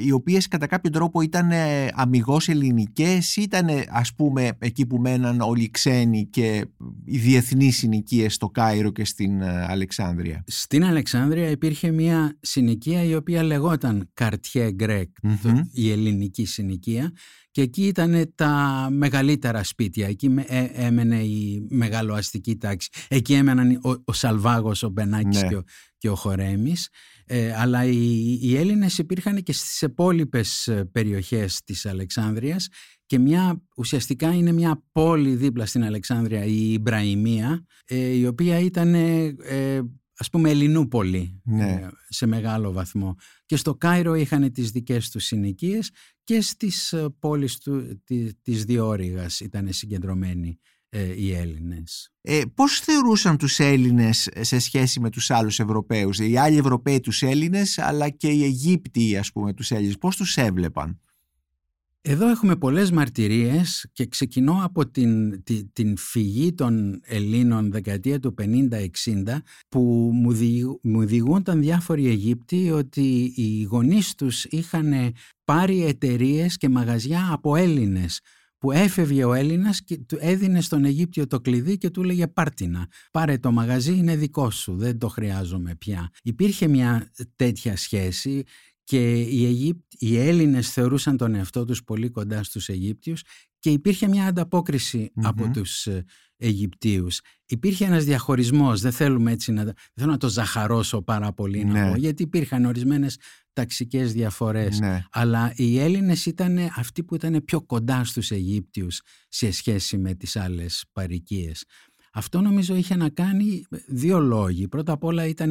οι 0.04 0.12
οποίες 0.12 0.48
κατά 0.48 0.66
κάποιο 0.66 0.90
τρόπο 0.90 1.20
ήταν 1.20 1.50
αμυγός 1.92 2.48
ελληνικές 2.48 3.36
ή 3.36 3.42
ήταν 3.42 3.68
ας 3.88 4.14
πούμε 4.14 4.50
εκεί 4.58 4.86
που 4.86 4.96
μέναν 4.96 5.40
όλοι 5.40 5.62
οι 5.62 5.70
ξένοι 5.70 6.26
και 6.26 6.66
οι 7.04 7.18
διεθνείς 7.18 7.76
συνοικίες 7.76 8.34
στο 8.34 8.48
Κάιρο 8.48 8.90
και 8.90 9.04
στην 9.04 9.40
ε, 9.40 9.66
Αλεξάνδρεια; 9.68 10.44
Στην 10.46 10.84
Αλεξάνδρεια 10.84 11.50
υπήρχε 11.50 11.90
μια 11.90 12.36
συνοικία 12.40 13.02
η 13.02 13.14
οποία 13.14 13.42
λεγόταν 13.42 14.10
Καρτιέ 14.14 14.70
Γκρέκ 15.26 15.64
η 15.72 15.90
ελληνική 15.90 16.44
συνοικία 16.44 17.12
και 17.50 17.62
εκεί 17.62 17.86
ήταν 17.86 18.32
τα 18.34 18.86
μεγαλύτερα 18.90 19.64
σπίτια, 19.64 20.06
εκεί 20.06 20.34
ε, 20.46 20.64
έμενε 20.72 21.22
η 21.22 21.66
μεγαλοαστική 21.70 22.56
τάξη, 22.56 22.88
εκεί 23.08 23.34
έμεναν 23.34 23.80
ο, 23.82 23.90
ο 24.04 24.12
Σαλβάγος, 24.12 24.82
ο 24.82 24.88
Μπενάκης 24.88 25.42
ναι. 25.42 25.48
και, 25.48 25.56
ο, 25.56 25.64
και 25.98 26.08
ο 26.08 26.14
Χορέμης, 26.14 26.88
ε, 27.24 27.54
αλλά 27.54 27.84
οι, 27.84 28.38
οι 28.42 28.56
Έλληνες 28.56 28.98
υπήρχαν 28.98 29.42
και 29.42 29.52
στις 29.52 29.82
επόλοιπες 29.82 30.68
ε, 30.68 30.84
περιοχές 30.84 31.62
της 31.64 31.86
Αλεξάνδρειας 31.86 32.68
και 33.06 33.18
μια, 33.18 33.62
ουσιαστικά 33.76 34.34
είναι 34.34 34.52
μια 34.52 34.84
πόλη 34.92 35.34
δίπλα 35.34 35.66
στην 35.66 35.84
Αλεξάνδρεια, 35.84 36.44
η 36.44 36.72
Ιμπραημία, 36.72 37.64
η 38.14 38.26
οποία 38.26 38.58
ήταν 38.58 38.94
ας 40.20 40.30
πούμε 40.30 40.50
Ελληνούπολη 40.50 41.40
ναι. 41.44 41.64
Ε, 41.64 41.88
σε 42.08 42.26
μεγάλο 42.26 42.72
βαθμό. 42.72 43.16
Και 43.46 43.56
στο 43.56 43.74
Κάιρο 43.74 44.14
είχαν 44.14 44.52
τις 44.52 44.70
δικές 44.70 45.10
τους 45.10 45.24
συνοικίες 45.24 45.90
και 46.24 46.40
στις 46.40 46.92
ε, 46.92 47.08
πόλεις 47.18 47.58
του, 47.58 48.02
της 48.42 48.64
Διόρυγας 48.64 49.40
ήταν 49.40 49.72
συγκεντρωμένοι 49.72 50.58
ε, 50.88 51.22
οι 51.22 51.32
Έλληνες. 51.32 52.12
Ε, 52.20 52.42
πώς 52.54 52.78
θεωρούσαν 52.78 53.36
τους 53.36 53.58
Έλληνες 53.58 54.28
σε 54.40 54.58
σχέση 54.58 55.00
με 55.00 55.10
τους 55.10 55.30
άλλους 55.30 55.60
Ευρωπαίους, 55.60 56.18
οι 56.18 56.36
άλλοι 56.36 56.56
Ευρωπαίοι 56.56 57.00
τους 57.00 57.22
Έλληνες 57.22 57.78
αλλά 57.78 58.08
και 58.08 58.28
οι 58.28 58.44
Αιγύπτιοι 58.44 59.16
ας 59.16 59.32
πούμε 59.32 59.54
τους 59.54 59.70
Έλληνες, 59.70 59.98
πώς 59.98 60.16
τους 60.16 60.36
έβλεπαν; 60.36 61.00
Εδώ 62.02 62.28
έχουμε 62.28 62.56
πολλές 62.56 62.90
μαρτυρίες 62.90 63.88
και 63.92 64.06
ξεκινώ 64.06 64.60
από 64.62 64.90
την, 64.90 65.42
την, 65.42 65.72
την 65.72 65.96
φυγή 65.96 66.54
των 66.54 67.00
Ελλήνων 67.04 67.70
δεκαετία 67.70 68.20
του 68.20 68.34
50-60 68.42 68.86
που 69.68 70.10
μου, 70.12 70.32
δι, 70.32 70.78
μου 70.82 71.04
διηγούνταν 71.04 71.60
διάφοροι 71.60 72.06
Αιγύπτιοι 72.06 72.70
ότι 72.74 73.32
οι 73.36 73.62
γονείς 73.62 74.14
τους 74.14 74.44
είχαν 74.44 75.14
πάρει 75.44 75.84
εταιρείες 75.84 76.56
και 76.56 76.68
μαγαζιά 76.68 77.28
από 77.32 77.56
Έλληνες 77.56 78.20
που 78.60 78.72
έφευγε 78.72 79.24
ο 79.24 79.32
Έλληνας 79.32 79.82
και 79.82 79.98
του 79.98 80.18
έδινε 80.20 80.60
στον 80.60 80.84
Αιγύπτιο 80.84 81.26
το 81.26 81.40
κλειδί 81.40 81.78
και 81.78 81.90
του 81.90 82.02
έλεγε 82.02 82.26
πάρτινα, 82.26 82.86
πάρε 83.10 83.38
το 83.38 83.52
μαγαζί 83.52 83.96
είναι 83.96 84.16
δικό 84.16 84.50
σου, 84.50 84.76
δεν 84.76 84.98
το 84.98 85.08
χρειάζομαι 85.08 85.74
πια. 85.74 86.10
Υπήρχε 86.22 86.68
μια 86.68 87.10
τέτοια 87.36 87.76
σχέση 87.76 88.44
και 88.90 89.20
οι, 89.20 89.44
Αιγύπ... 89.46 89.78
οι 89.98 90.18
Έλληνες 90.18 90.72
θεωρούσαν 90.72 91.16
τον 91.16 91.34
εαυτό 91.34 91.64
τους 91.64 91.84
πολύ 91.84 92.08
κοντά 92.08 92.42
στους 92.42 92.68
Αιγύπτιους 92.68 93.22
και 93.58 93.70
υπήρχε 93.70 94.08
μια 94.08 94.26
ανταποκριση 94.26 95.12
από 95.22 95.50
τους 95.52 95.86
ε, 95.86 96.04
Αιγυπτίους. 96.36 97.20
Υπήρχε 97.46 97.84
ένας 97.84 98.04
διαχωρισμός, 98.04 98.80
δεν 98.80 98.92
θέλουμε 98.92 99.32
έτσι 99.32 99.52
να, 99.52 99.64
δεν 99.64 99.74
θέλω 99.94 100.10
να 100.10 100.16
το 100.16 100.28
ζαχαρώσω 100.28 101.02
πάρα 101.02 101.32
πολύ 101.32 101.64
να 101.64 101.72
ναι. 101.72 101.90
πω, 101.90 101.96
γιατί 101.96 102.22
υπήρχαν 102.22 102.64
ορισμένες 102.64 103.18
ταξικές 103.52 104.12
διαφορές. 104.12 104.80
Ναι. 104.80 105.04
Αλλά 105.10 105.52
οι 105.56 105.78
Έλληνες 105.78 106.26
ήταν 106.26 106.58
αυτοί 106.76 107.04
που 107.04 107.14
ήταν 107.14 107.42
πιο 107.44 107.62
κοντά 107.62 108.04
στους 108.04 108.30
Αιγύπτιους 108.30 109.00
σε 109.28 109.50
σχέση 109.50 109.98
με 109.98 110.14
τις 110.14 110.36
άλλες 110.36 110.84
παρικίες. 110.92 111.64
Αυτό 112.10 112.40
νομίζω 112.40 112.74
είχε 112.74 112.96
να 112.96 113.08
κάνει 113.08 113.64
δύο 113.86 114.18
λόγοι. 114.18 114.68
Πρώτα 114.68 114.92
απ' 114.92 115.04
όλα 115.04 115.26
ήταν 115.26 115.50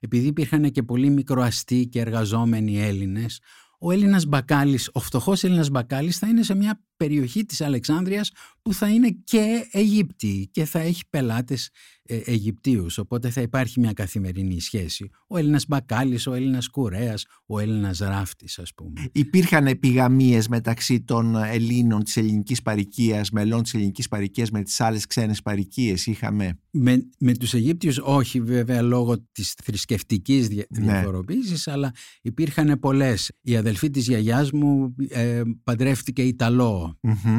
επειδή 0.00 0.26
υπήρχαν 0.26 0.70
και 0.70 0.82
πολύ 0.82 1.10
μικροαστοί 1.10 1.86
και 1.86 2.00
εργαζόμενοι 2.00 2.82
Έλληνες, 2.82 3.40
ο 3.78 3.90
Έλληνας 3.90 4.24
μπακάλης, 4.24 4.90
ο 4.92 5.00
φτωχός 5.00 5.44
Έλληνας 5.44 5.70
μπακάλης 5.70 6.18
θα 6.18 6.28
είναι 6.28 6.42
σε 6.42 6.54
μια 6.54 6.84
περιοχή 7.02 7.44
της 7.44 7.60
Αλεξάνδρειας 7.60 8.30
που 8.62 8.74
θα 8.74 8.88
είναι 8.88 9.16
και 9.24 9.68
Αιγύπτιοι 9.70 10.48
και 10.52 10.64
θα 10.64 10.78
έχει 10.78 11.02
πελάτες 11.10 11.70
ε, 12.04 12.16
Αιγυπτίους, 12.24 12.98
οπότε 12.98 13.30
θα 13.30 13.40
υπάρχει 13.40 13.80
μια 13.80 13.92
καθημερινή 13.92 14.60
σχέση. 14.60 15.10
Ο 15.28 15.38
Έλληνας 15.38 15.64
Μπακάλης, 15.68 16.26
ο 16.26 16.34
Έλληνας 16.34 16.68
Κουρέας, 16.68 17.24
ο 17.46 17.58
Έλληνας 17.58 17.98
Ράφτης 17.98 18.58
ας 18.58 18.74
πούμε. 18.74 19.08
Υπήρχαν 19.12 19.66
επιγαμίες 19.66 20.48
μεταξύ 20.48 21.00
των 21.00 21.36
Ελλήνων 21.36 22.04
της 22.04 22.16
ελληνικής 22.16 22.62
παρικίας, 22.62 23.30
μελών 23.30 23.62
της 23.62 23.74
ελληνικής 23.74 24.08
παρικίας 24.08 24.50
με 24.50 24.62
τις 24.62 24.80
άλλες 24.80 25.06
ξένες 25.06 25.42
παρικίες, 25.42 26.06
είχαμε; 26.06 26.58
Με, 26.70 27.08
με 27.18 27.34
τους 27.34 27.54
Αιγύπτιους 27.54 27.98
όχι 27.98 28.40
βέβαια 28.40 28.82
λόγω 28.82 29.18
της 29.32 29.54
θρησκευτικής 29.64 30.48
δια, 30.48 30.66
ναι. 30.68 30.84
διαφοροποίησης, 30.84 31.68
αλλά 31.68 31.92
υπήρχαν 32.22 32.78
πολλές. 32.80 33.32
Η 33.40 33.56
αδελφή 33.56 33.90
της 33.90 34.06
γιαγιάς 34.06 34.50
μου 34.50 34.94
ε, 35.08 35.42
παντρεύτηκε 35.64 36.22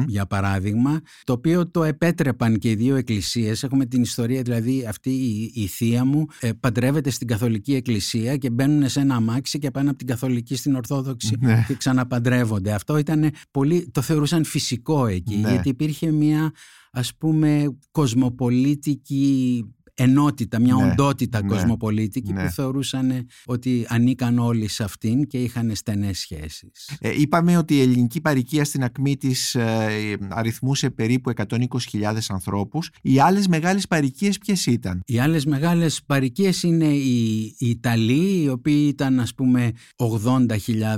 για 0.06 0.26
παράδειγμα, 0.26 1.00
το 1.24 1.32
οποίο 1.32 1.70
το 1.70 1.84
επέτρεπαν 1.84 2.58
και 2.58 2.70
οι 2.70 2.74
δύο 2.74 2.96
εκκλησίες. 2.96 3.62
Έχουμε 3.62 3.86
την 3.86 4.02
ιστορία 4.02 4.42
δηλαδή 4.42 4.86
αυτή 4.88 5.10
η, 5.10 5.52
η 5.54 5.66
θεία 5.66 6.04
μου 6.04 6.26
ε, 6.40 6.52
παντρεύεται 6.52 7.10
στην 7.10 7.26
Καθολική 7.26 7.74
Εκκλησία 7.74 8.36
και 8.36 8.50
μπαίνουν 8.50 8.88
σε 8.88 9.00
ένα 9.00 9.14
αμάξι 9.14 9.58
και 9.58 9.70
πάνε 9.70 9.88
από 9.88 9.98
την 9.98 10.06
Καθολική 10.06 10.56
στην 10.56 10.74
Ορθόδοξη 10.74 11.36
ναι. 11.40 11.64
και 11.66 11.74
ξαναπαντρεύονται. 11.74 12.72
Αυτό 12.72 12.98
ήταν 12.98 13.30
πολύ, 13.50 13.90
το 13.90 14.00
θεωρούσαν 14.00 14.44
φυσικό 14.44 15.06
εκεί 15.06 15.36
ναι. 15.36 15.50
γιατί 15.50 15.68
υπήρχε 15.68 16.10
μια 16.10 16.52
ας 16.92 17.14
πούμε 17.14 17.76
κοσμοπολίτικη 17.90 19.64
ενότητα, 19.94 20.60
μια 20.60 20.74
ναι, 20.74 20.90
οντότητα 20.90 21.42
ναι, 21.42 21.48
κοσμοπολίτικη 21.48 22.32
που 22.32 22.40
ναι. 22.40 22.50
θεωρούσαν 22.50 23.26
ότι 23.44 23.86
ανήκαν 23.88 24.38
όλοι 24.38 24.68
σε 24.68 24.84
αυτήν 24.84 25.26
και 25.26 25.38
είχαν 25.38 25.74
στενές 25.74 26.18
σχέσεις. 26.18 26.90
Ε, 27.00 27.20
είπαμε 27.20 27.56
ότι 27.56 27.74
η 27.74 27.80
ελληνική 27.80 28.20
παροικία 28.20 28.64
στην 28.64 28.84
ακμή 28.84 29.16
της 29.16 29.54
ε, 29.54 30.16
αριθμούσε 30.28 30.90
περίπου 30.90 31.32
120.000 31.36 32.16
ανθρώπους. 32.28 32.90
Οι 33.02 33.18
άλλες 33.18 33.46
μεγάλες 33.46 33.86
παροικίες 33.86 34.38
ποιες 34.38 34.66
ήταν; 34.66 35.00
Οι 35.06 35.18
άλλες 35.18 35.44
μεγάλες 35.44 36.02
παροικίες 36.06 36.62
είναι 36.62 36.86
οι, 36.86 37.42
οι 37.58 37.68
Ιταλοί, 37.68 38.42
οι 38.42 38.48
οποίοι 38.48 38.86
ήταν 38.88 39.20
ας 39.20 39.34
πούμε 39.34 39.72
80.000, 39.96 40.56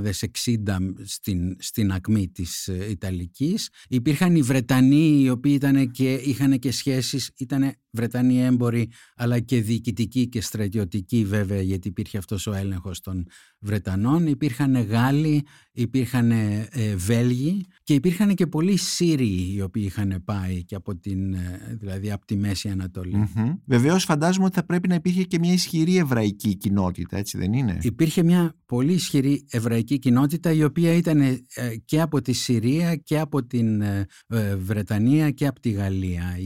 60 0.09 0.79
στην, 1.03 1.55
στην 1.59 1.91
ακμή 1.91 2.27
της 2.27 2.67
ε, 2.67 2.87
Ιταλικής. 2.89 3.69
Υπήρχαν 3.89 4.35
οι 4.35 4.41
Βρετανοί, 4.41 5.21
οι 5.21 5.29
οποίοι 5.29 5.53
ήταν 5.55 5.91
και, 5.91 6.13
είχαν 6.13 6.59
και 6.59 6.71
σχέσεις, 6.71 7.31
ήταν 7.37 7.73
Βρετανοί 7.91 8.43
έμποροι 8.43 8.86
αλλά 9.15 9.39
και 9.39 9.61
διοικητικοί 9.61 10.27
και 10.27 10.41
στρατιωτικοί 10.41 11.25
βέβαια 11.25 11.61
γιατί 11.61 11.87
υπήρχε 11.87 12.17
αυτός 12.17 12.47
ο 12.47 12.53
έλεγχος 12.53 13.01
των 13.01 13.25
Βρετανών. 13.59 14.27
Υπήρχαν 14.27 14.81
Γάλλοι, 14.81 15.45
υπήρχαν 15.71 16.31
ε, 16.31 16.95
Βέλγοι 16.95 17.65
και 17.83 17.93
υπήρχαν 17.93 18.35
και 18.35 18.47
πολλοί 18.47 18.77
Σύριοι 18.77 19.53
οι 19.55 19.61
οποίοι 19.61 19.83
είχαν 19.85 20.21
πάει 20.25 20.63
και 20.63 20.75
από, 20.75 20.95
την, 20.95 21.33
ε, 21.33 21.77
δηλαδή 21.79 22.11
από 22.11 22.25
τη 22.25 22.37
Μέση 22.37 22.69
Ανατολή. 22.69 23.29
Mm-hmm. 23.35 23.57
Βεβαίως 23.65 24.03
φαντάζομαι 24.03 24.45
ότι 24.45 24.55
θα 24.55 24.65
πρέπει 24.65 24.87
να 24.87 24.95
υπήρχε 24.95 25.23
και 25.23 25.39
μια 25.39 25.53
ισχυρή 25.53 25.95
εβραϊκή 25.95 26.55
κοινότητα, 26.55 27.17
έτσι 27.17 27.37
δεν 27.37 27.53
είναι; 27.53 27.77
Υπήρχε 27.81 28.23
μια 28.23 28.55
πολύ 28.65 28.93
ισχυρή 28.93 29.45
εβραϊκή 29.49 29.99
κοινότητα 29.99 30.51
η 30.51 30.63
οποία 30.63 30.93
ήταν 30.93 31.21
ε, 31.21 31.39
και 31.85 32.01
από 32.01 32.21
τη 32.21 32.33
Συρία 32.33 32.95
και 32.95 33.19
από 33.19 33.45
την 33.45 33.83
Βρετανία 34.57 35.31
και 35.31 35.47
από 35.47 35.59
τη 35.59 35.69
Γαλλία. 35.69 36.37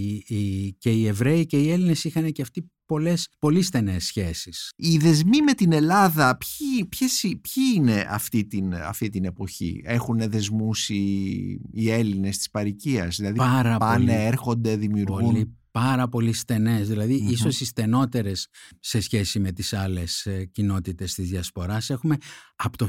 και 0.78 0.90
οι 0.90 1.08
Εβραίοι 1.08 1.46
και 1.46 1.58
οι 1.58 1.72
Έλληνες 1.72 2.04
είχαν 2.04 2.31
και 2.32 2.42
αυτοί 2.42 2.72
πολλές, 2.86 3.28
πολύ 3.40 3.62
στενές 3.62 4.06
σχέσεις. 4.06 4.70
Οι 4.76 4.98
δεσμοί 4.98 5.42
με 5.42 5.54
την 5.54 5.72
Ελλάδα, 5.72 6.38
ποιοι, 6.38 6.86
ποιοι 7.20 7.64
είναι 7.76 8.06
αυτή 8.10 8.46
την, 8.46 8.74
αυτή 8.74 9.10
την 9.10 9.26
εποχή; 9.26 9.82
Έχουν 9.86 10.30
δεσμούς 10.30 10.90
οι, 10.90 11.04
οι 11.72 11.92
Έλληνες 11.92 12.38
της 12.38 12.50
παρικίας, 12.50 13.16
δηλαδή 13.16 13.38
πάρα 13.38 13.78
πάνε, 13.78 14.06
πολύ, 14.06 14.18
έρχονται, 14.18 14.76
δημιουργούν... 14.76 15.26
Πολύ, 15.26 15.56
πάρα 15.72 16.08
πολύ 16.08 16.34
στενές, 16.34 16.88
δηλαδή 16.88 17.24
mm-hmm. 17.24 17.32
ίσως 17.32 17.60
οι 17.60 17.66
στενότερες 17.66 18.48
σε 18.80 19.02
σχέση 19.02 19.40
με 19.40 19.52
τις 19.52 19.74
άλλες 19.74 20.26
ε, 20.26 20.46
κοινότητες 20.46 21.14
της 21.14 21.30
Διασποράς. 21.30 21.90
Έχουμε 21.90 22.18
από 22.56 22.78
το 22.78 22.88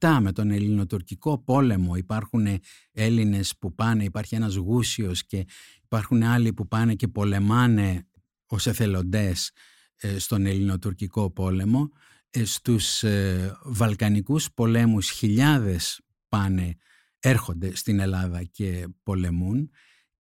1897 0.00 0.18
με 0.20 0.32
τον 0.32 0.50
Ελληνοτουρκικό 0.50 1.38
πόλεμο 1.38 1.94
υπάρχουν 1.94 2.46
Έλληνες 2.92 3.56
που 3.58 3.74
πάνε, 3.74 4.04
υπάρχει 4.04 4.34
ένας 4.34 4.54
γούσιος 4.54 5.26
και 5.26 5.44
υπάρχουν 5.84 6.22
άλλοι 6.22 6.52
που 6.52 6.68
πάνε 6.68 6.94
και 6.94 7.08
πολεμάνε 7.08 8.06
ως 8.46 8.66
εθελοντές 8.66 9.50
ε, 9.96 10.18
στον 10.18 10.46
Ελληνοτουρκικό 10.46 11.30
πόλεμο. 11.30 11.90
Ε, 12.30 12.44
στους 12.44 13.02
ε, 13.02 13.58
Βαλκανικούς 13.62 14.52
πολέμους 14.52 15.10
χιλιάδες 15.10 16.00
πάνε 16.28 16.76
έρχονται 17.18 17.74
στην 17.74 18.00
Ελλάδα 18.00 18.44
και 18.44 18.88
πολεμούν 19.02 19.70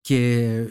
και, 0.08 0.70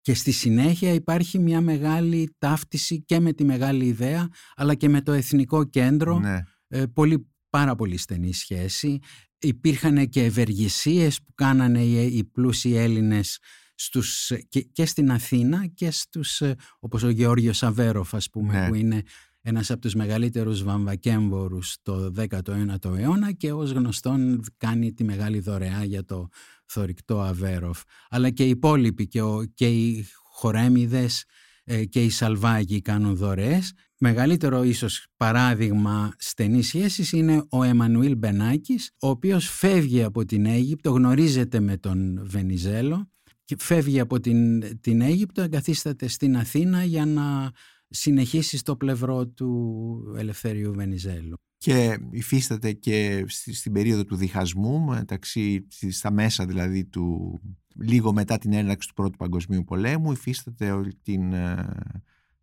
και 0.00 0.14
στη 0.14 0.30
συνέχεια 0.30 0.92
υπάρχει 0.92 1.38
μια 1.38 1.60
μεγάλη 1.60 2.34
ταύτιση 2.38 3.02
και 3.02 3.20
με 3.20 3.32
τη 3.32 3.44
μεγάλη 3.44 3.84
ιδέα 3.84 4.28
αλλά 4.54 4.74
και 4.74 4.88
με 4.88 5.02
το 5.02 5.12
εθνικό 5.12 5.64
κέντρο 5.64 6.18
Ναι. 6.18 6.42
ε, 6.68 6.86
πολύ, 6.86 7.28
πάρα 7.50 7.74
πολύ 7.74 7.96
στενή 7.96 8.32
σχέση. 8.32 8.98
Υπήρχαν 9.38 10.08
και 10.08 10.24
ευεργεσίες 10.24 11.22
που 11.22 11.34
κάνανε 11.34 11.82
οι, 11.84 12.16
οι 12.16 12.24
πλούσιοι 12.24 12.74
Έλληνες 12.74 13.38
στους, 13.74 14.32
και, 14.48 14.60
και 14.60 14.86
στην 14.86 15.10
Αθήνα 15.10 15.66
και 15.66 15.90
στους, 15.90 16.40
ε, 16.40 16.54
όπως 16.78 17.02
ο 17.02 17.08
Γεώργιος 17.08 17.62
Αβέροφ 17.62 18.14
ας 18.14 18.30
πούμε 18.30 18.60
Ναι. 18.60 18.68
που 18.68 18.74
είναι 18.74 19.02
ένας 19.48 19.70
από 19.70 19.80
τους 19.80 19.94
μεγαλύτερους 19.94 20.62
βαμβακέμβορους 20.62 21.76
το 21.82 22.12
19ο 22.16 22.98
αιώνα 22.98 23.32
και 23.32 23.52
ως 23.52 23.70
γνωστόν 23.70 24.40
κάνει 24.56 24.92
τη 24.92 25.04
μεγάλη 25.04 25.40
δωρεά 25.40 25.84
για 25.84 26.04
το 26.04 26.28
θορυκτό 26.64 27.20
Αβέροφ. 27.20 27.82
Αλλά 28.08 28.30
και 28.30 28.44
οι 28.44 28.48
υπόλοιποι 28.48 29.08
και, 29.08 29.22
ο, 29.22 29.44
και 29.54 29.68
οι 29.68 30.06
χορέμιδες 30.22 31.24
ε, 31.64 31.84
και 31.84 32.04
οι 32.04 32.10
Σαλβάγοι 32.10 32.80
κάνουν 32.80 33.16
δωρεές. 33.16 33.72
Μεγαλύτερο 33.98 34.62
ίσως 34.62 35.06
παράδειγμα 35.16 36.12
στενής 36.18 36.66
σχέσης 36.66 37.12
είναι 37.12 37.44
ο 37.48 37.62
Εμμανουήλ 37.62 38.16
Μπενάκης, 38.16 38.90
ο 39.00 39.08
οποίος 39.08 39.48
φεύγει 39.48 40.02
από 40.02 40.24
την 40.24 40.46
Αίγυπτο, 40.46 40.90
γνωρίζεται 40.90 41.60
με 41.60 41.76
τον 41.76 42.20
Βενιζέλο 42.24 43.10
και 43.44 43.56
φεύγει 43.58 44.00
από 44.00 44.20
την, 44.20 44.62
την 44.80 45.00
Αίγυπτο, 45.00 45.42
εγκαθίσταται 45.42 46.08
στην 46.08 46.36
Αθήνα 46.36 46.84
για 46.84 47.06
να 47.06 47.50
συνεχίσεις 47.88 48.60
στο 48.60 48.76
πλευρό 48.76 49.26
του 49.26 50.14
Ελευθερίου 50.16 50.72
Βενιζέλου. 50.72 51.36
Και 51.58 51.98
υφίσταται 52.10 52.72
και 52.72 53.24
στη- 53.28 53.54
στην 53.54 53.72
περίοδο 53.72 54.04
του 54.04 54.16
διχασμού, 54.16 54.80
μεταξύ, 54.80 55.66
στα 55.90 56.10
μέσα 56.10 56.46
δηλαδή 56.46 56.84
του, 56.84 57.38
λίγο 57.74 58.12
μετά 58.12 58.38
την 58.38 58.52
έναρξη 58.52 58.88
του 58.88 58.94
Πρώτου 58.94 59.16
Παγκοσμίου 59.16 59.64
Πολέμου, 59.64 60.12
υφίσταται 60.12 60.70
όλη 60.70 60.94
την, 61.02 61.32
ε, 61.32 61.68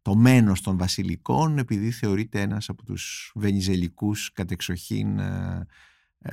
το 0.01 0.15
μένος 0.15 0.61
των 0.61 0.77
βασιλικών, 0.77 1.57
επειδή 1.57 1.91
θεωρείται 1.91 2.41
ένας 2.41 2.69
από 2.69 2.83
τους 2.83 3.31
βενιζελικούς 3.35 4.31
κατεξοχήν 4.33 5.19
ε, 5.19 5.23
ε, 5.23 5.65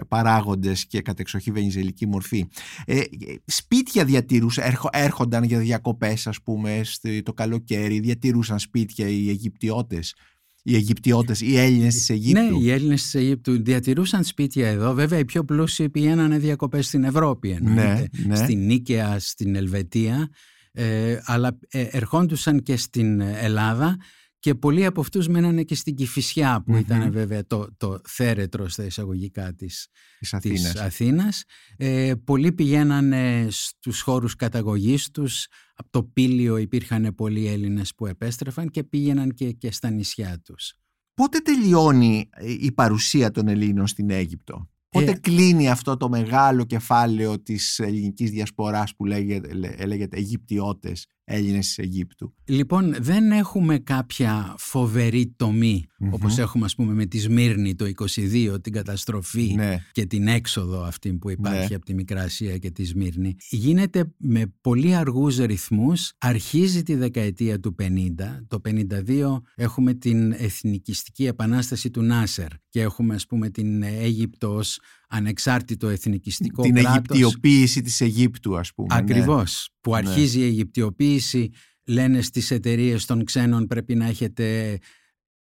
παράγοντες 0.09 0.87
και 0.87 1.01
κατεξοχή 1.01 1.51
βενιζελική 1.51 2.07
μορφή. 2.07 2.47
Ε, 2.85 2.99
ε, 2.99 3.05
σπίτια 3.45 4.05
διατηρούσαν, 4.05 4.65
έρχο- 4.67 4.89
έρχονταν 4.93 5.43
για 5.45 5.59
διακοπές 5.59 6.27
ας 6.27 6.43
πούμε 6.43 6.81
στη- 6.85 7.23
το 7.23 7.33
καλοκαίρι, 7.33 8.01
διατηρούσαν 8.01 8.59
σπίτια 8.59 9.09
οι 9.09 9.29
Αιγυπτιώτες, 9.29 10.15
οι 10.63 10.75
Αιγυπτιώτες, 10.75 11.41
οι 11.41 11.57
Έλληνες 11.59 11.95
της 11.95 12.11
Αιγύπτου; 12.11 12.59
Ναι, 12.59 12.65
οι 12.65 12.71
Έλληνες 12.71 13.03
της 13.03 13.15
Αιγύπτου 13.15 13.63
διατηρούσαν 13.63 14.25
σπίτια 14.25 14.69
εδώ. 14.69 14.95
Βέβαια, 14.95 15.19
οι 15.19 15.25
πιο 15.25 15.45
πλούσιοι 15.45 15.89
πηγαίνανε 15.89 16.39
διακοπές 16.39 16.87
στην 16.87 17.05
Ευρώπη, 17.05 17.51
εννοείται. 17.51 18.09
Ναι, 18.17 18.25
ναι. 18.27 18.37
Στην 18.37 18.65
Νίκαια, 18.67 19.19
στην 19.19 19.55
Ελβετία. 19.55 20.29
Ε, 20.73 21.19
αλλά 21.25 21.59
ε, 21.69 21.83
ερχόντουσαν 21.91 22.63
και 22.63 22.77
στην 22.77 23.21
Ελλάδα 23.21 23.97
και 24.41 24.55
πολλοί 24.55 24.85
από 24.85 25.01
αυτούς 25.01 25.29
μένανε 25.29 25.63
και 25.63 25.75
στην 25.75 25.95
Κηφισιά 25.95 26.63
που 26.67 26.73
Μμμ. 26.73 26.79
ήταν 26.79 27.13
βέβαια 27.13 27.47
το, 27.47 27.69
το 27.77 28.01
θέρετρο 28.09 28.69
στα 28.69 28.85
εισαγωγικά 28.85 29.55
της, 29.55 29.89
της 30.19 30.35
Αθήνας. 30.35 30.73
της 30.73 30.81
Αθήνας. 30.81 31.45
Ε, 31.77 32.13
πολλοί 32.25 32.53
πηγαίνανε 32.53 33.47
στους 33.51 34.01
χώρους 34.01 34.37
καταγωγής 34.37 35.11
τους. 35.11 35.47
Από 35.75 35.89
το 35.91 36.03
Πήλιο 36.03 36.57
υπήρχαν 36.57 37.15
πολλοί 37.15 37.47
Έλληνες 37.47 37.95
που 37.95 38.07
επέστρεφαν 38.07 38.69
και 38.71 38.85
πήγαιναν 38.85 39.31
και, 39.31 39.53
και 39.53 39.73
στα 39.73 39.91
νησιά 39.91 40.41
τους. 40.45 40.75
Πότε 41.15 41.39
τελειώνει 41.39 42.29
ε, 42.31 42.53
η 42.61 42.73
παρουσία 42.73 43.31
των 43.31 43.49
Ελλήνων 43.49 43.87
στην 43.87 44.11
Αίγυπτο; 44.11 44.69
Πότε 44.89 45.11
Ε, 45.11 45.15
κλείνει 45.15 45.71
αυτό 45.71 45.97
το 45.97 46.09
μεγάλο 46.09 46.65
κεφάλαιο 46.65 47.43
της 47.43 47.79
ελληνικής 47.79 48.31
διασποράς 48.31 48.97
που 48.97 49.05
λέγεται, 49.05 49.53
λέ- 49.53 49.87
λέγεται 49.87 50.17
Αιγυπτιώτες, 50.17 51.07
Έλληνες 51.33 51.67
της 51.67 51.79
Αιγύπτου. 51.79 52.35
Λοιπόν, 52.45 52.95
δεν 53.01 53.31
έχουμε 53.31 53.79
κάποια 53.79 54.55
φοβερή 54.59 55.35
τομή, 55.37 55.85
Μμμ. 55.99 56.13
όπως 56.13 56.39
έχουμε 56.39 56.65
ας 56.65 56.75
πούμε 56.75 56.93
με 56.93 57.07
τη 57.07 57.19
Σμύρνη 57.19 57.75
το 57.75 57.85
22, 57.85 58.59
την 58.63 58.73
καταστροφή 58.73 59.53
Ναι. 59.57 59.85
και 59.93 60.07
την 60.07 60.29
έξοδο 60.29 60.83
αυτή 60.83 61.13
που 61.13 61.31
υπάρχει 61.31 61.69
Ναι. 61.69 61.75
από 61.75 61.85
τη 61.85 61.95
Μικρά 61.95 62.23
Ασία 62.23 62.59
και 62.59 62.71
τη 62.71 62.85
Σμύρνη. 62.85 63.37
Γίνεται 63.51 64.15
με 64.19 64.53
πολύ 64.61 64.95
αργούς 64.95 65.37
ρυθμούς, 65.37 66.13
αρχίζει 66.19 66.83
τη 66.83 66.95
δεκαετία 66.95 67.61
του 67.61 67.75
50, 67.75 68.45
το 68.49 68.61
52 68.61 69.43
έχουμε 69.55 69.95
την 69.95 70.33
εθνικιστική 70.33 71.27
επανάσταση 71.27 71.91
του 71.91 72.03
Νάσερ 72.03 72.49
και 72.69 72.81
έχουμε 72.81 73.15
ας 73.15 73.27
πούμε 73.27 73.51
την 73.51 73.83
Αίγυπτο 73.83 74.55
ως 74.55 74.81
ανεξάρτητο 75.13 75.89
εθνικιστικό 75.89 76.63
Την 76.63 76.75
κράτος. 76.75 76.93
Αιγυπτιοποίηση 76.95 77.81
της 77.81 78.01
Αιγύπτου 78.01 78.59
ας 78.59 78.75
πούμε. 78.75 78.95
ναι. 78.95 79.01
Ακριβώς. 79.01 79.69
Που 79.81 79.91
Ναι. 79.91 79.97
αρχίζει 79.97 80.41
η 80.41 80.45
Αιγυπτιοποίηση, 80.45 81.51
λένε 81.85 82.21
στις 82.21 82.51
εταιρείες 82.51 83.05
των 83.05 83.25
ξένων 83.25 83.67
πρέπει 83.67 83.95
να 83.95 84.07
έχετε 84.07 84.79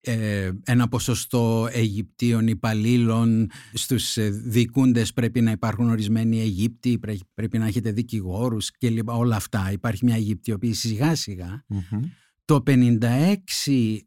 ε, 0.03 0.51
ένα 0.65 0.89
ποσοστό 0.89 1.69
Αιγυπτίων 1.73 2.47
υπαλλήλων, 2.47 3.51
στους 3.73 4.17
ε, 4.17 4.31
δικούντες 4.31 5.13
πρέπει 5.13 5.41
να 5.41 5.51
υπάρχουν 5.51 5.91
ορισμένοι 5.91 6.41
Αιγύπτιοι, 6.41 6.99
πρέ- 6.99 7.19
πρέπει 7.35 7.59
να 7.59 7.67
έχετε 7.67 7.93
δικηγόρους 7.93 8.71
και 8.71 8.91
λοιπά, 8.91 9.15
όλα 9.15 9.37
αυτά. 9.37 9.73
Υπάρχει 9.73 10.05
μια 10.05 10.15
Αιγυπτιοποίηση 10.15 10.89
σιγά 10.89 11.15
σιγά. 11.15 11.65
Μμμ. 11.69 12.01
Το 12.51 12.63
56 12.67 12.77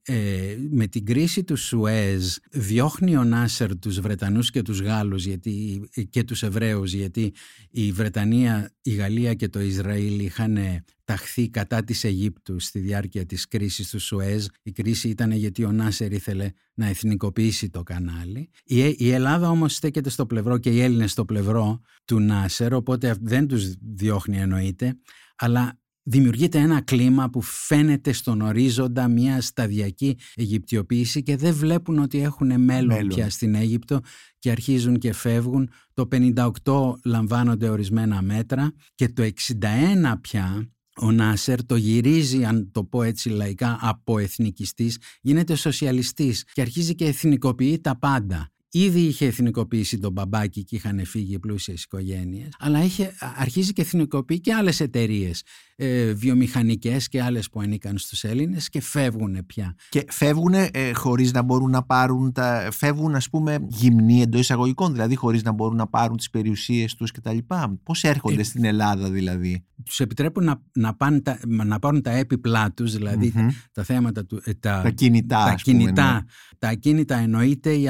ε, 0.02 0.58
με 0.70 0.88
την 0.88 1.06
κρίση 1.06 1.44
του 1.44 1.56
Σουέζ 1.56 2.36
διώχνει 2.52 3.18
ο 3.18 3.24
Νάσερ 3.24 3.80
τους 3.80 4.00
Βρετανούς 4.00 4.50
και 4.50 4.62
τους 4.62 4.82
Γάλλους 4.82 5.26
γιατί, 5.26 5.84
και 6.10 6.24
τους 6.24 6.44
Εβραίους 6.44 6.94
γιατί 6.94 7.34
η 7.70 7.92
Βρετανία, 7.92 8.72
η 8.82 8.94
Γαλλία 8.94 9.34
και 9.34 9.48
το 9.48 9.60
Ισραήλ 9.60 10.20
είχαν 10.20 10.58
ταχθεί 11.04 11.50
κατά 11.50 11.84
της 11.84 12.04
Αιγύπτου 12.04 12.60
στη 12.60 12.80
διάρκεια 12.80 13.26
της 13.26 13.48
κρίσης 13.48 13.90
του 13.90 14.00
Σουέζ. 14.00 14.46
Η 14.64 14.72
κρίση 14.72 15.10
ήταν 15.10 15.32
γιατί 15.32 15.64
ο 15.64 15.72
Νάσερ 15.72 16.12
ήθελε 16.12 16.52
να 16.74 16.88
εθνικοποιήσει 16.88 17.70
το 17.70 17.84
κανάλι. 17.84 18.50
Η, 18.64 18.96
η 18.98 19.12
Ελλάδα 19.12 19.50
όμως 19.50 19.76
στέκεται 19.76 20.10
στο 20.10 20.26
πλευρό 20.26 20.58
και 20.58 20.70
οι 20.70 20.82
Έλληνες 20.82 21.12
στο 21.12 21.26
πλευρό 21.26 21.82
του 22.06 22.20
Νάσερ 22.20 22.74
οπότε 22.74 23.16
δεν 23.22 23.48
τους 23.48 23.74
διώχνει 23.80 24.38
εννοείται 24.38 24.98
αλλά 25.36 25.78
δημιουργείται 26.04 26.58
ένα 26.58 26.82
κλίμα 26.82 27.30
που 27.30 27.42
φαίνεται 27.42 28.12
στον 28.12 28.42
ορίζοντα 28.42 29.08
μια 29.08 29.42
σταδιακή 29.42 30.18
Αιγυπτιοποίηση 30.36 31.24
και 31.24 31.38
δεν 31.38 31.54
βλέπουν 31.54 32.00
ότι 32.00 32.22
έχουν 32.22 32.62
μέλλον, 32.62 32.86
Μέλλον. 32.86 33.08
πια 33.08 33.30
στην 33.30 33.56
Αίγυπτο 33.56 34.00
και 34.40 34.52
αρχίζουν 34.52 34.98
και 34.98 35.14
φεύγουν. 35.14 35.70
Το 35.94 36.08
58 36.12 36.94
λαμβάνονται 37.04 37.70
ορισμένα 37.70 38.22
μέτρα 38.22 38.74
και 38.96 39.10
το 39.10 39.24
61 39.24 40.14
πια 40.22 40.68
ο 40.96 41.12
Νάσερ 41.12 41.66
το 41.66 41.76
γυρίζει, 41.76 42.46
αν 42.46 42.72
το 42.72 42.84
πω 42.84 43.04
έτσι 43.04 43.30
λαϊκά, 43.30 43.78
από 43.82 44.20
εθνικιστής, 44.20 44.98
γίνεται 45.22 45.56
σοσιαλιστής 45.56 46.44
και 46.52 46.62
αρχίζει 46.62 46.96
και 46.96 47.06
εθνικοποιεί 47.06 47.80
τα 47.80 47.98
πάντα. 47.98 48.53
Ήδη 48.76 49.00
είχε 49.00 49.26
εθνικοποιήσει 49.26 49.98
τον 49.98 50.12
μπαμπάκι 50.12 50.64
και 50.64 50.76
είχαν 50.76 51.06
φύγει 51.06 51.40
πλούσιες 51.40 51.84
οικογένειες, 51.84 52.50
αλλά 52.60 52.84
είχε, 52.84 53.14
αρχίζει 53.36 53.74
και 53.74 53.82
εθνικοποιεί 53.82 54.40
και 54.40 54.54
άλλες 54.54 54.80
εταιρείες, 54.80 55.44
ε, 55.76 56.14
βιομηχανικές 56.14 57.08
και 57.08 57.22
άλλες 57.22 57.50
που 57.50 57.60
ανήκαν 57.60 57.98
στους 57.98 58.24
Έλληνες 58.24 58.70
και 58.70 58.82
φεύγουν 58.82 59.46
πια. 59.46 59.76
Και 59.90 60.06
φεύγουν 60.10 60.54
ε, 60.54 60.70
χωρίς 60.94 61.32
να 61.32 61.42
μπορούν 61.42 61.70
να 61.70 61.84
πάρουν 61.84 62.32
τα... 62.32 62.70
Φεύγουν 62.72 63.16
ας 63.16 63.30
πούμε 63.30 63.58
γυμνοί 63.68 64.22
εντός 64.22 64.42
εισαγωγικών, 64.42 64.92
δηλαδή 64.92 65.16
χωρίς 65.16 65.44
να 65.44 65.52
μπορούν 65.52 65.76
να 65.78 65.88
πάρουν 65.88 66.18
τις 66.18 66.30
περιουσίες 66.30 66.96
τους 66.96 67.12
κτλ. 67.12 67.38
Πώς 67.84 68.04
έρχονται 68.04 68.42
Ε, 68.42 68.44
στην 68.44 68.64
Ελλάδα 68.64 69.10
δηλαδή; 69.10 69.66
Τους 69.86 70.00
επιτρέπουν 70.00 70.44
να, 70.44 70.62
να, 70.74 70.96
πάνε 70.96 71.20
τα, 71.22 71.40
να 71.48 71.80
πάρουν 71.80 72.02
τα 72.02 72.12
έπιπλά 72.12 72.72
τους, 72.72 72.96
δηλαδή 72.96 73.32
Μμμ. 73.36 73.48
τα 73.72 73.84
θέματα 73.84 74.26
του... 74.26 74.42
ε, 74.44 74.54
τα, 74.54 74.82
Τα 74.82 74.90
κινητά, 74.90 75.44
τα 75.46 75.52
ας 75.52 75.62
πούμε, 75.64 75.78
κινητά, 75.78 76.14
ναι. 76.14 76.20
τα 76.60 76.68
ακίνητα 76.68 77.16
εννοείται 77.16 77.74
οι 77.74 77.88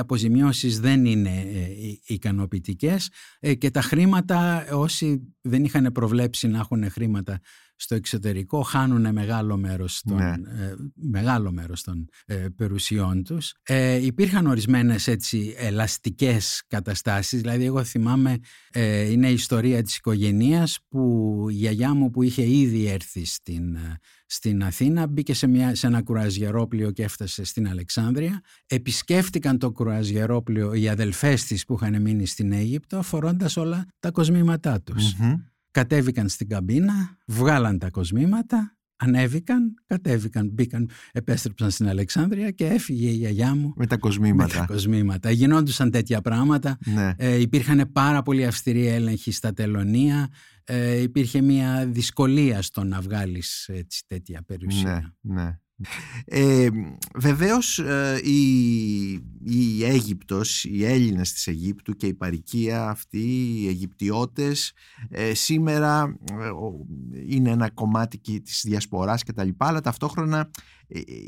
αποζημιώσεις 0.78 0.80
δεν 0.80 1.06
είναι 1.06 1.30
ε, 1.30 2.14
ικανοποιητικές 2.14 3.10
ε, 3.40 3.54
και 3.54 3.72
τα 3.72 3.82
χρήματα 3.82 4.66
όσοι 4.72 5.36
δεν 5.42 5.64
είχαν 5.64 5.92
προβλέψει 5.92 6.48
να 6.48 6.60
έχουν 6.60 6.90
χρήματα 6.90 7.40
στο 7.76 7.96
εξωτερικό 7.96 8.62
χάνουν 8.62 9.12
μεγάλο 9.14 9.58
μέρος 9.58 10.02
των, 10.02 10.16
Ναι. 10.18 10.30
ε, 10.32 10.76
μεγάλο 10.94 11.52
μέρος 11.52 11.84
των 11.84 12.08
ε, 12.26 12.36
περιουσιών 12.56 13.24
τους. 13.24 13.54
Ε, 13.64 14.06
υπήρχαν 14.06 14.46
ορισμένες 14.48 15.08
έτσι 15.08 15.54
ελαστικές 15.58 16.64
καταστάσεις, 16.68 17.42
δηλαδή 17.42 17.66
εγώ 17.66 17.84
θυμάμαι 17.84 18.38
ε, 18.72 19.12
είναι 19.12 19.30
η 19.30 19.34
ιστορία 19.34 19.82
της 19.84 19.98
οικογένειας 19.98 20.80
που 20.90 21.46
η 21.50 21.54
γιαγιά 21.54 21.94
μου 21.94 22.10
που 22.10 22.24
είχε 22.24 22.50
ήδη 22.50 22.86
έρθει 22.88 23.26
στην, 23.26 23.76
ε, 23.76 23.98
στην 24.26 24.64
Αθήνα 24.64 25.08
μπήκε 25.08 25.34
σε, 25.34 25.48
μια, 25.48 25.76
σε 25.76 25.88
ένα 25.88 26.02
κουραζιερόπλιο 26.02 26.92
και 26.92 27.04
έφτασε 27.04 27.44
στην 27.44 27.68
Αλεξάνδρεια. 27.68 28.42
Επισκέφτηκαν 28.66 29.58
το 29.58 29.72
κουραζιερόπλιο 29.72 30.74
οι 30.74 30.90
αδελφές 30.90 31.46
της 31.46 31.66
που 31.66 31.74
είχαν 31.74 32.02
μείνει 32.02 32.26
στην 32.26 32.52
Αίγυπτο 32.52 33.02
φορώντας 33.02 33.58
όλα 33.58 33.86
τα 34.00 34.12
κοσμήματά 34.12 34.82
τους. 34.82 35.14
Μμμ. 35.14 35.34
Κατέβηκαν 35.74 36.30
στην 36.30 36.48
καμπίνα, 36.48 37.18
βγάλαν 37.28 37.80
τα 37.80 37.90
κοσμήματα 37.90 38.78
ανέβηκαν, 39.04 39.74
κατέβηκαν, 39.86 40.50
μπήκαν, 40.54 40.90
επέστρεψαν 41.12 41.72
στην 41.72 41.88
Αλεξάνδρεια 41.88 42.52
και 42.52 42.66
έφυγε 42.66 43.10
η 43.10 43.14
γιαγιά 43.14 43.56
μου 43.56 43.74
με 43.76 43.88
τα 43.88 43.98
κοσμήματα. 43.98 44.60
Με 44.60 44.66
τα 44.66 44.74
κοσμήματα. 44.74 45.32
Γινόντουσαν 45.32 45.92
τέτοια 45.92 46.22
πράγματα. 46.22 46.78
Ναι. 46.86 47.14
Ε, 47.18 47.40
υπήρχαν 47.40 47.90
πάρα 47.92 48.22
πολύ 48.22 48.46
αυστηροί 48.46 48.88
έλεγχοι 48.88 49.32
στα 49.32 49.54
τελωνία. 49.54 50.28
Ε, 50.64 51.02
υπήρχε 51.02 51.42
μια 51.42 51.86
δυσκολία 51.86 52.62
στο 52.62 52.84
να 52.84 53.02
βγάλεις 53.02 53.70
έτσι, 53.74 54.04
τέτοια 54.08 54.44
περιουσία. 54.46 55.16
Ναι, 55.22 55.42
ναι. 55.42 55.60
Ε, 56.26 56.68
βεβαίως 57.16 57.80
ε, 57.80 58.20
η, 58.24 59.12
η 59.44 59.84
Αίγυπτος, 59.84 60.64
οι 60.64 60.86
Έλληνες 60.86 61.34
της 61.34 61.48
Αιγύπτου 61.48 61.94
και 61.94 62.08
η 62.08 62.14
παρικία 62.14 62.90
αυτή, 62.90 63.54
οι 63.62 63.68
Αιγυπτιώτες 63.68 64.74
ε, 65.10 65.34
σήμερα 65.34 66.18
ε, 66.32 66.50
είναι 67.28 67.50
ένα 67.50 67.70
κομμάτι 67.70 68.20
της 68.20 68.62
διασποράς 68.66 69.24
και 69.24 69.34
τα 69.34 69.44
λοιπά 69.44 69.68
αλλά 69.68 69.82
ταυτόχρονα 69.82 70.50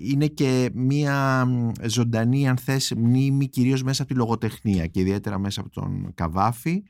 είναι 0.01 0.27
και 0.27 0.69
μια 0.73 1.47
ζωντανή 1.83 2.49
αν 2.49 2.57
θες 2.57 2.93
μνήμη 2.97 3.47
κυρίως 3.47 3.83
μέσα 3.83 4.03
από 4.03 4.11
τη 4.11 4.17
λογοτεχνία 4.17 4.85
και 4.85 4.99
ιδιαίτερα 4.99 5.39
μέσα 5.39 5.61
από 5.61 5.69
τον 5.69 6.11
Καβάφη 6.15 6.83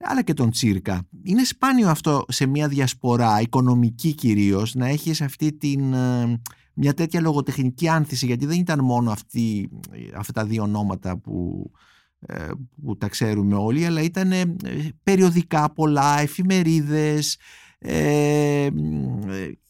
αλλά 0.00 0.22
και 0.22 0.34
τον 0.34 0.50
Τσίρκα. 0.50 1.08
Είναι 1.22 1.44
σπάνιο 1.44 1.88
αυτό 1.88 2.24
σε 2.28 2.46
μια 2.46 2.68
διασπορά, 2.68 3.40
οικονομική 3.40 4.14
κυρίως, 4.14 4.74
να 4.74 4.86
έχεις 4.86 5.20
αυτή 5.20 5.52
την 5.52 5.94
μια 6.74 6.94
τέτοια 6.94 7.20
λογοτεχνική 7.20 7.88
άνθηση 7.88 8.26
γιατί 8.26 8.46
δεν 8.46 8.58
ήταν 8.58 8.84
μόνο 8.84 9.10
αυτή, 9.10 9.70
αυτά 10.16 10.32
τα 10.32 10.44
δύο 10.44 10.62
ονόματα 10.62 11.18
που, 11.18 11.70
ε, 12.20 12.48
που 12.82 12.96
τα 12.96 13.08
ξέρουμε 13.08 13.54
όλοι 13.54 13.86
αλλά 13.86 14.02
ήταν 14.02 14.32
ε, 14.32 14.56
περιοδικά 15.02 15.72
πολλά, 15.72 16.20
εφημερίδες 16.20 17.38
ε, 17.78 18.68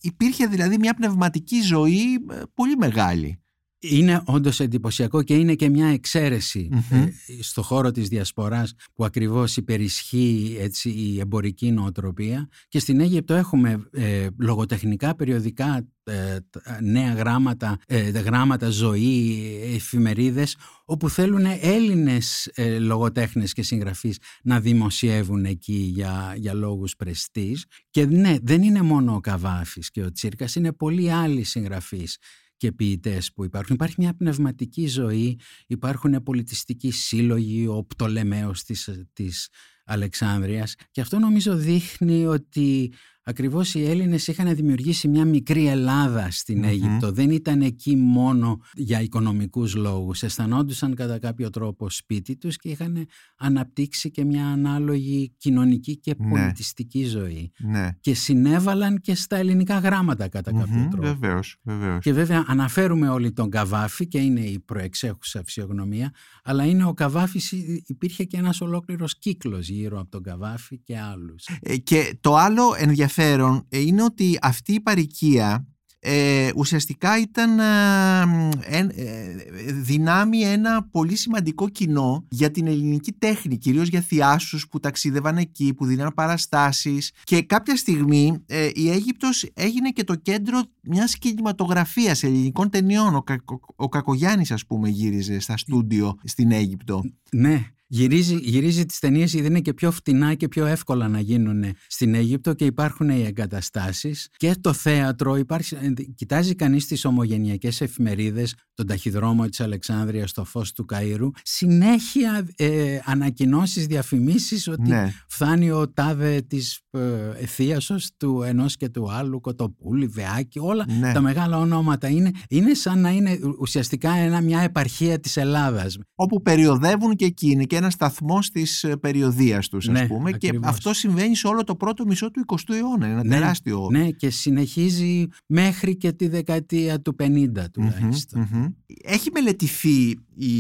υπήρχε 0.01 0.47
δηλαδή 0.47 0.79
μια 0.79 0.95
πνευματική 0.95 1.61
ζωή 1.61 2.25
πολύ 2.55 2.77
μεγάλη 2.77 3.39
είναι 3.81 4.23
όντως 4.25 4.61
εντυπωσιακό 4.61 5.23
και 5.23 5.35
είναι 5.35 5.55
και 5.55 5.69
μια 5.69 5.87
εξαίρεση 5.87 6.69
mm 6.73 7.09
στο 7.40 7.62
χώρο 7.62 7.90
της 7.90 8.09
διασποράς 8.09 8.75
που 8.95 9.05
ακριβώς 9.05 9.57
υπερισχύει 9.57 10.57
έτσι, 10.61 10.90
η 10.90 11.21
εμπορική 11.21 11.71
νοοτροπία. 11.71 12.49
Και 12.69 12.79
στην 12.79 13.01
Αίγυπτο 13.01 13.35
έχουμε 13.35 13.88
ε, 13.93 14.27
λογοτεχνικά 14.38 15.16
περιοδικά 15.16 15.88
ε, 16.05 16.38
νέα 16.81 17.14
γράμματα, 17.14 17.79
γράμματα 18.25 18.71
ζωή, 18.71 19.43
εφημερίδες 19.75 20.57
όπου 20.85 21.09
θέλουν 21.09 21.45
Έλληνες 21.61 22.51
λογοτέχνες 22.79 23.53
και 23.53 23.62
συγγραφείς 23.62 24.19
να 24.43 24.61
δημοσιεύουν 24.61 25.45
εκεί 25.45 25.90
για, 25.95 26.35
για 26.37 26.55
λόγους 26.55 26.97
πρεστής. 26.97 27.64
Και 27.90 28.07
ναι 28.07 28.37
δεν 28.43 28.62
είναι 28.62 28.83
μόνο 28.83 29.14
ο 29.14 29.21
Καβάφης 29.21 29.90
και 29.90 30.03
ο 30.03 30.12
Τσίρκας 30.12 30.55
είναι 30.55 30.73
πολλοί 30.73 31.12
άλλοι 31.12 31.45
συγγραφείς 31.45 32.19
και 32.61 32.73
ποιητές 32.73 33.33
που 33.33 33.44
υπάρχουν. 33.44 33.75
Υπάρχει 33.75 33.94
μια 33.99 34.14
πνευματική 34.14 34.87
ζωή, 34.87 35.38
υπάρχουν 35.66 36.23
πολιτιστικοί 36.23 36.90
σύλλογοι, 36.90 37.66
ο 37.66 37.85
Πτολεμαίος 37.85 38.64
της, 38.64 38.90
της 39.12 39.49
Αλεξάνδρειας 39.85 40.75
και 40.90 41.01
αυτό 41.01 41.18
νομίζω 41.18 41.57
δείχνει 41.57 42.27
ότι 42.27 42.92
ακριβώς 43.31 43.75
οι 43.75 43.85
Έλληνες 43.85 44.27
είχαν 44.27 44.55
δημιουργήσει 44.55 45.09
μια 45.09 45.25
μικρή 45.25 45.66
Ελλάδα 45.66 46.31
στην 46.31 46.64
Αίγυπτο. 46.64 47.12
Δεν 47.12 47.31
ήταν 47.31 47.62
εκεί 47.62 47.97
μόνο 47.97 48.61
για 48.75 49.01
οικονομικούς 49.01 49.75
λόγους. 49.75 50.23
Αισθανόντουσαν 50.23 50.95
κατά 50.95 51.19
κάποιο 51.19 51.51
τρόπο 51.51 51.90
σπίτι 51.90 52.37
τους 52.37 52.57
και 52.57 52.69
είχαν 52.69 53.07
αναπτύξει 53.37 54.11
και 54.11 54.25
μια 54.25 54.47
ανάλογη 54.47 55.35
κοινωνική 55.38 55.97
και 55.97 56.14
ναι. 56.19 56.29
πολιτιστική 56.29 57.05
ζωή. 57.05 57.53
Ναι. 57.59 57.88
Και 58.01 58.14
συνέβαλαν 58.14 59.01
και 59.01 59.14
στα 59.14 59.37
ελληνικά 59.37 59.79
γράμματα 59.79 60.29
κατά 60.29 60.53
κάποιο 60.53 60.88
τρόπο. 60.90 61.07
Βεβαίως, 61.07 61.57
βεβαίως. 61.62 62.03
Και 62.03 62.12
βέβαια 62.12 62.45
αναφέρουμε 62.47 63.09
όλοι 63.09 63.33
τον 63.33 63.51
Καβάφη 63.51 64.09
και 64.09 64.19
είναι 64.19 64.40
η 64.40 64.59
προεξέχουσα 64.59 65.43
φυσιογνωμία, 65.45 66.11
αλλά 66.45 66.64
είναι 66.64 66.85
ο 66.85 66.95
Καβάφης, 66.95 67.53
υπήρχε 67.87 68.25
και 68.25 68.37
ένας 68.37 68.61
ολόκληρος 68.61 69.19
κύκλος 69.19 69.69
γύρω 69.69 70.01
από 70.01 70.11
τον 70.11 70.23
Καβάφη 70.23 70.79
και 70.79 70.99
άλλους. 70.99 71.49
Ε, 71.61 71.77
και 71.77 72.19
το 72.21 72.37
άλλο 72.37 72.62
ενδιαφέρον 72.79 73.19
ενδιαφέρον 73.20 73.66
ε, 73.68 73.78
είναι 73.78 74.02
ότι 74.02 74.38
αυτή 74.42 74.72
η 74.72 74.80
παροικία 74.80 75.64
ε, 76.02 76.50
ουσιαστικά 76.56 77.18
ήταν 77.18 77.59
ε, 77.59 78.22
ε, 78.68 79.35
δυνάμει 79.72 80.42
ένα 80.42 80.88
πολύ 80.90 81.16
σημαντικό 81.16 81.68
κοινό 81.68 82.26
για 82.30 82.50
την 82.50 82.66
ελληνική 82.66 83.12
τέχνη, 83.12 83.59
κυρίως 83.59 83.88
για 83.88 84.00
θειάσους 84.00 84.68
που 84.68 84.80
ταξίδευαν 84.80 85.37
εκεί, 85.37 85.74
που 85.74 85.85
δίναν 85.85 86.12
παραστάσεις 86.14 87.12
και 87.24 87.42
κάποια 87.42 87.76
στιγμή 87.76 88.42
ε, 88.46 88.68
η 88.74 88.90
Αίγυπτος 88.90 89.50
έγινε 89.54 89.90
και 89.90 90.04
το 90.04 90.14
κέντρο 90.14 90.61
μιας 90.83 91.16
κινηματογραφίας 91.18 92.22
ελληνικών 92.22 92.70
ταινιών. 92.70 93.14
Ο, 93.14 93.22
Κακο, 93.22 93.61
ο 93.76 93.88
Κακογιάννης 93.88 94.50
ας 94.50 94.66
πούμε 94.66 94.88
γύριζε 94.88 95.40
στα 95.40 95.56
στούντιο 95.56 96.18
στην 96.24 96.52
Αίγυπτο. 96.52 97.02
Ναι, 97.30 97.64
Γυρίζει, 97.92 98.37
γυρίζει 98.42 98.87
τις 98.87 98.98
ταινίες 98.98 99.33
γιατί 99.33 99.46
είναι 99.46 99.61
και 99.61 99.74
πιο 99.74 99.90
φτηνά 99.90 100.35
και 100.35 100.48
πιο 100.48 100.66
εύκολα 100.66 101.09
να 101.09 101.20
γίνουν 101.20 101.64
στην 101.87 102.14
Αίγυπτο 102.14 102.55
και 102.55 102.64
υπάρχουν 102.64 103.09
οι 103.09 103.24
εγκαταστάσεις 103.26 104.29
και 104.37 104.55
το 104.61 104.72
θέατρο. 104.72 105.37
Υπάρχει, 105.37 105.76
κοιτάζει 106.14 106.55
κανείς 106.55 106.87
τις 106.87 107.05
ομογενειακές 107.05 107.81
εφημερίδες, 107.81 108.55
τον 108.74 108.87
ταχυδρόμο 108.87 109.48
της 109.48 109.61
Αλεξάνδρειας, 109.61 110.33
το 110.33 110.44
φως 110.44 110.72
του 110.72 110.85
Καΐρου, 110.92 111.29
συνέχεια 111.42 112.48
ε, 112.57 112.98
ανακοινώσεις, 113.05 113.87
διαφημίσεις 113.87 114.68
ότι 114.68 114.88
ναι. 114.90 115.12
φτάνει 115.29 115.70
ο 115.70 115.90
τάδε 115.90 116.40
της 116.40 116.81
ε, 116.90 117.76
του 118.16 118.42
ενός 118.42 118.76
και 118.76 118.88
του 118.88 119.12
άλλου, 119.12 119.40
Κοτοπούλη, 119.40 120.07
Βεάκη, 120.07 120.59
όλα 120.59 120.87
ναι. 120.98 121.12
τα 121.12 121.20
μεγάλα 121.20 121.59
ονόματα. 121.59 122.09
Είναι, 122.09 122.31
είναι 122.48 122.74
σαν 122.74 123.00
να 123.00 123.11
είναι 123.11 123.38
ουσιαστικά 123.59 124.11
ένα, 124.11 124.40
μια 124.40 124.61
επαρχία 124.61 125.20
της 125.20 125.37
Ελλάδας. 125.37 125.98
Όπου 126.14 126.42
περιοδεύουν 126.42 127.16
και 127.16 127.24
εκείνοι 127.24 127.66
και 127.66 127.80
ένας 127.81 127.93
σταθμός 127.93 128.51
της 128.51 128.85
ε, 128.85 128.97
περιοδίας 128.97 129.69
τους, 129.69 129.88
ας 129.88 130.01
ναι, 130.01 130.07
πούμε. 130.07 130.33
Και 130.33 130.59
αυτό 130.62 130.95
συμβαίνει 130.95 131.37
σε 131.37 131.47
όλο 131.47 131.64
το 131.64 131.77
πρώτο 131.77 132.05
μισό 132.07 132.31
του 132.31 132.45
20ου 132.47 132.75
αιώνα. 132.75 133.07
Είναι 133.07 133.14
ένα 133.14 133.25
ναι, 133.25 133.38
τεράστιο. 133.38 133.88
Ναι, 133.90 134.11
και 134.11 134.31
συνεχίζει 134.31 135.27
μέχρι 135.47 135.97
και 135.97 136.12
τη 136.12 136.29
δεκαετία 136.29 137.01
του 137.01 137.16
50 137.19 137.49
τουλάχιστον. 137.73 138.77
Έχει 139.03 139.31
μελετηθεί 139.31 140.19
η... 140.35 140.55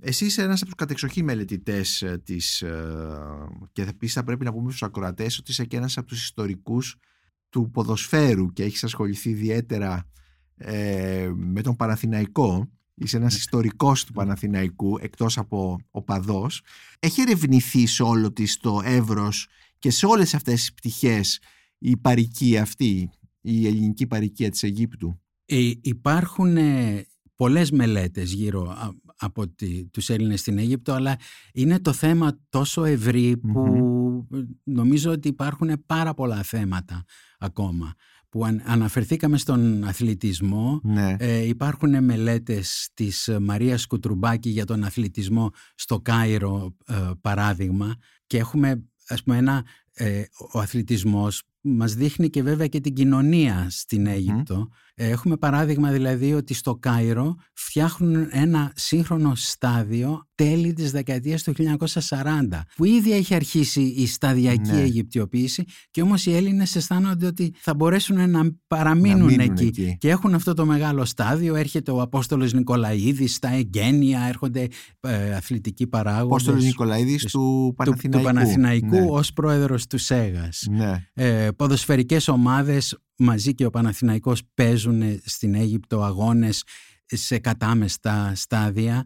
Εσύ 0.00 0.24
είσαι 0.24 0.42
ένας 0.42 0.60
από 0.60 0.64
τους 0.64 0.74
κατεξοχή 0.74 1.22
μελετητές 1.22 2.02
ε, 2.02 2.20
της... 2.24 2.62
Ε, 2.62 2.82
και 3.72 3.82
επίση 3.82 4.12
θα 4.12 4.24
πρέπει 4.24 4.44
να 4.44 4.52
πούμε 4.52 4.68
στους 4.68 4.82
ακροατές 4.82 5.38
ότι 5.38 5.50
είσαι 5.50 5.64
και 5.64 5.76
ένας 5.76 5.98
από 5.98 6.06
τους 6.06 6.22
ιστορικούς 6.22 6.96
του 7.48 7.70
ποδοσφαίρου 7.70 8.52
και 8.52 8.62
έχεις 8.62 8.84
ασχοληθεί 8.84 9.30
ιδιαίτερα 9.30 10.08
ε, 10.56 11.30
με 11.34 11.62
τον 11.62 11.76
Παναθηναϊκό 11.76 12.70
είσαι 13.00 13.16
ένας 13.16 13.36
ιστορικός 13.36 14.04
του 14.04 14.12
Παναθηναϊκού 14.12 14.98
εκτός 15.00 15.38
από 15.38 15.78
ο 15.90 16.02
παδός 16.02 16.62
έχει 16.98 17.20
ερευνηθεί 17.20 17.86
σε 17.86 18.02
όλο 18.02 18.32
της 18.32 18.56
το 18.56 18.80
εύρος 18.84 19.48
και 19.78 19.90
σε 19.90 20.06
όλες 20.06 20.34
αυτές 20.34 20.60
τις 20.60 20.72
πτυχές 20.74 21.40
η 21.78 21.96
παροικία 21.96 22.62
αυτή 22.62 23.10
η 23.40 23.66
ελληνική 23.66 24.06
παροικία 24.06 24.50
της 24.50 24.62
Αιγύπτου; 24.62 25.20
Ε, 25.44 25.70
υπάρχουν 25.80 26.56
ε, 26.56 27.06
πολλές 27.34 27.70
μελέτες 27.70 28.32
γύρω 28.32 28.76
από 29.16 29.48
τη, 29.48 29.86
τους 29.86 30.08
Έλληνες 30.08 30.40
στην 30.40 30.58
Αίγυπτο 30.58 30.92
αλλά 30.92 31.16
είναι 31.52 31.80
το 31.80 31.92
θέμα 31.92 32.38
τόσο 32.48 32.84
ευρύ 32.84 33.36
που 33.36 34.26
νομίζω 34.64 35.10
ότι 35.10 35.28
υπάρχουν 35.28 35.82
πάρα 35.86 36.14
πολλά 36.14 36.42
θέματα 36.42 37.04
ακόμα 37.38 37.94
που 38.30 38.44
αναφερθήκαμε 38.64 39.38
στον 39.38 39.84
αθλητισμό. 39.84 40.80
Ναι. 40.82 41.16
Ε, 41.18 41.46
υπάρχουν 41.46 42.04
μελέτες 42.04 42.90
της 42.94 43.30
Μαρίας 43.40 43.86
Κουτρουμπάκη 43.86 44.48
για 44.48 44.64
τον 44.64 44.84
αθλητισμό 44.84 45.50
στο 45.74 46.00
Κάιρο 46.00 46.76
ε, 46.86 46.94
παράδειγμα 47.20 47.94
και 48.26 48.38
έχουμε 48.38 48.84
ας 49.08 49.22
πούμε 49.22 49.36
ένα, 49.36 49.64
ε, 49.92 50.22
ο 50.52 50.58
αθλητισμός 50.58 51.42
μας 51.60 51.94
δείχνει 51.94 52.30
και 52.30 52.42
βέβαια 52.42 52.66
και 52.66 52.80
την 52.80 52.94
κοινωνία 52.94 53.66
στην 53.70 54.06
Αίγυπτο. 54.06 54.68
Έχουμε 54.94 55.36
παράδειγμα 55.36 55.90
δηλαδή 55.90 56.32
ότι 56.32 56.54
στο 56.54 56.74
Κάιρο 56.74 57.34
φτιάχνουν 57.52 58.28
ένα 58.30 58.72
σύγχρονο 58.74 59.32
στάδιο 59.34 60.28
τέλη 60.34 60.72
της 60.72 60.90
δεκαετίας 60.90 61.42
του 61.42 61.52
1940 61.54 62.06
που 62.76 62.84
ήδη 62.84 63.12
έχει 63.12 63.34
αρχίσει 63.34 63.80
η 63.80 64.06
σταδιακή 64.06 64.70
ναι. 64.70 64.80
Αιγυπτιοποίηση 64.80 65.64
και 65.90 66.02
όμως 66.02 66.26
οι 66.26 66.34
Έλληνες 66.34 66.76
αισθάνονται 66.76 67.26
ότι 67.26 67.54
θα 67.58 67.74
μπορέσουν 67.74 68.30
να 68.30 68.40
παραμείνουν 68.66 69.40
εκεί. 69.40 69.96
και 69.98 70.08
έχουν 70.08 70.34
αυτό 70.34 70.54
το 70.54 70.66
μεγάλο 70.66 71.04
στάδιο 71.04 71.54
έρχεται 71.54 71.90
ο 71.90 72.00
Απόστολος 72.00 72.52
Νικολαίδης 72.52 73.34
στα 73.34 73.48
εγγένεια 73.52 74.20
έρχονται 74.28 74.68
ε, 75.00 75.34
αθλητικοί 75.34 75.86
παράγοντες 75.86 76.26
Απόστολος 76.26 76.64
Νικολαίδης 76.64 77.24
του 77.24 77.74
Παναθηναϊκού, 77.76 78.18
του, 78.18 78.24
Παναθηναϊκού 78.24 78.96
ναι. 78.96 79.06
ως 79.08 79.32
πρόεδρος 79.32 79.86
του 79.86 79.98
ΣΕΓΑΣ 79.98 80.66
ναι. 80.70 81.06
ε, 81.14 81.48
ποδοσφαιρικές 81.56 82.28
ομάδες 82.28 82.98
μαζί 83.16 83.54
και 83.54 83.64
ο 83.64 83.70
Παναθηναϊκός 83.70 84.42
παίζουν 84.54 85.20
στην 85.24 85.54
Αίγυπτο 85.54 86.02
αγώνες 86.02 86.64
σε 87.06 87.38
κατάμεστα 87.38 88.32
στάδια. 88.34 89.04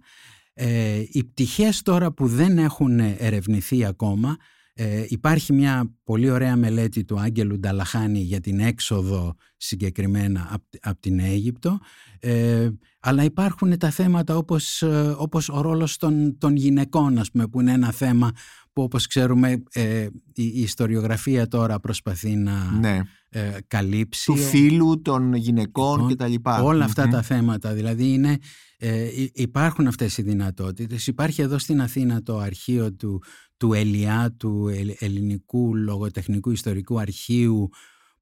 Ε, 0.53 1.03
οι 1.09 1.25
πτυχές 1.25 1.83
τώρα 1.83 2.13
που 2.13 2.27
δεν 2.27 2.59
έχουν 2.59 2.99
ερευνηθεί 3.01 3.85
ακόμα 3.85 4.37
Ε, 4.77 5.05
υπάρχει 5.09 5.53
μια 5.53 5.95
πολύ 6.05 6.31
ωραία 6.31 6.57
μελέτη 6.57 7.05
του 7.05 7.21
Άγγελου 7.21 7.59
Νταλαχάνη 7.59 8.19
για 8.19 8.41
την 8.41 8.61
έξοδο 8.61 9.35
συγκεκριμένα 9.57 10.61
από 10.81 11.01
την 11.01 11.19
Αίγυπτο 11.19 11.79
ε, 12.19 12.71
αλλά 13.01 13.25
υπάρχουν 13.25 13.79
τα 13.79 13.91
θέματα 13.91 14.37
όπως, 14.37 14.83
ε, 14.83 15.15
όπως 15.19 15.49
ο 15.49 15.61
ρόλος 15.61 15.97
των, 15.97 16.39
των 16.39 16.57
γυναικών 16.57 17.19
ας 17.19 17.31
πούμε, 17.31 17.47
που 17.47 17.61
είναι 17.61 17.73
ένα 17.73 17.93
θέμα 17.93 18.31
που 18.75 18.83
όπως 18.83 19.07
ξέρουμε 19.07 19.63
ε, 19.73 20.07
η, 20.33 20.61
ιστοριογραφία 20.61 21.49
τώρα 21.49 21.81
προσπαθεί 21.81 22.37
να 22.37 22.71
ναι. 22.81 23.01
ε, 23.29 23.59
καλύψει. 23.67 24.25
Του 24.25 24.37
φίλου 24.37 25.03
των 25.03 25.35
γυναικών 25.35 26.09
και 26.09 26.15
τα 26.15 26.27
λοιπά. 26.27 26.63
Όλα 26.63 26.89
τα 27.11 27.23
θέματα 27.23 27.73
δηλαδή 27.73 28.13
είναι, 28.13 28.39
ε, 28.79 29.09
υπάρχουν 29.33 29.87
αυτές 29.87 30.19
οι 30.19 30.23
δυνατότητες. 30.23 31.07
Υπάρχει 31.07 31.43
εδώ 31.43 31.59
στην 31.59 31.81
Αθήνα 31.81 32.23
το 32.23 32.39
αρχείο 32.39 32.93
του, 32.93 33.23
του 33.57 33.73
ΕΛΙΑ, 33.73 34.35
του 34.37 34.69
Ελληνικού 34.99 35.77
Λογοτεχνικού 35.77 36.51
Ιστορικού 36.51 36.99
Αρχείου 37.01 37.69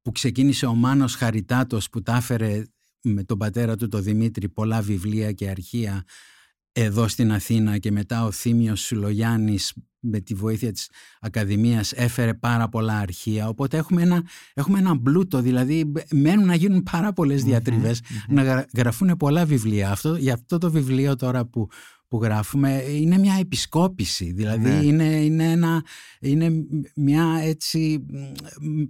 που 0.01 0.11
ξεκίνησε 0.11 0.65
ο 0.65 0.73
Μάνος 0.73 1.15
Χαριτάτος 1.15 1.89
που 1.89 2.01
τα 2.01 2.15
έφερε 2.15 2.63
με 3.01 3.23
τον 3.23 3.37
πατέρα 3.37 3.75
του 3.75 3.87
τον 3.87 4.03
Δημήτρη 4.03 4.49
πολλά 4.49 4.81
βιβλία 4.81 5.31
και 5.31 5.49
αρχεία 5.49 6.03
εδώ 6.73 7.07
στην 7.07 7.31
Αθήνα 7.31 7.77
και 7.77 7.91
μετά 7.91 8.25
ο 8.25 8.31
Θήμιος 8.31 8.81
Σουλογιάννης 8.81 9.73
με 10.03 10.19
τη 10.19 10.33
βοήθεια 10.33 10.71
της 10.71 10.89
Ακαδημίας 11.21 11.91
έφερε 11.91 12.33
πάρα 12.33 12.69
πολλά 12.69 12.97
αρχεία. 12.97 13.47
Οπότε 13.47 13.77
έχουμε 13.77 14.01
ένα, 14.01 14.23
έχουμε 14.53 14.79
ένα 14.79 14.93
μπλούτο 14.93 15.41
δηλαδή 15.41 15.91
μένουν 16.11 16.45
να 16.45 16.55
γίνουν 16.55 16.83
πάρα 16.91 17.13
πολλές 17.13 17.45
να 18.27 18.65
γραφούν 18.75 19.17
πολλά 19.17 19.45
βιβλία. 19.45 19.91
Αυτό, 19.91 20.15
για 20.15 20.33
αυτό 20.33 20.57
το 20.57 20.71
βιβλίο 20.71 21.15
τώρα 21.15 21.45
που, 21.45 21.67
που 22.07 22.23
γράφουμε 22.23 22.83
είναι 22.89 23.17
μια 23.17 23.37
επισκόπηση. 23.39 24.31
Δηλαδή 24.31 24.69
ναι. 24.69 24.83
είναι, 24.83 25.03
είναι, 25.03 25.51
ένα, 25.51 25.83
είναι 26.19 26.51
μια 26.95 27.39
έτσι 27.41 28.05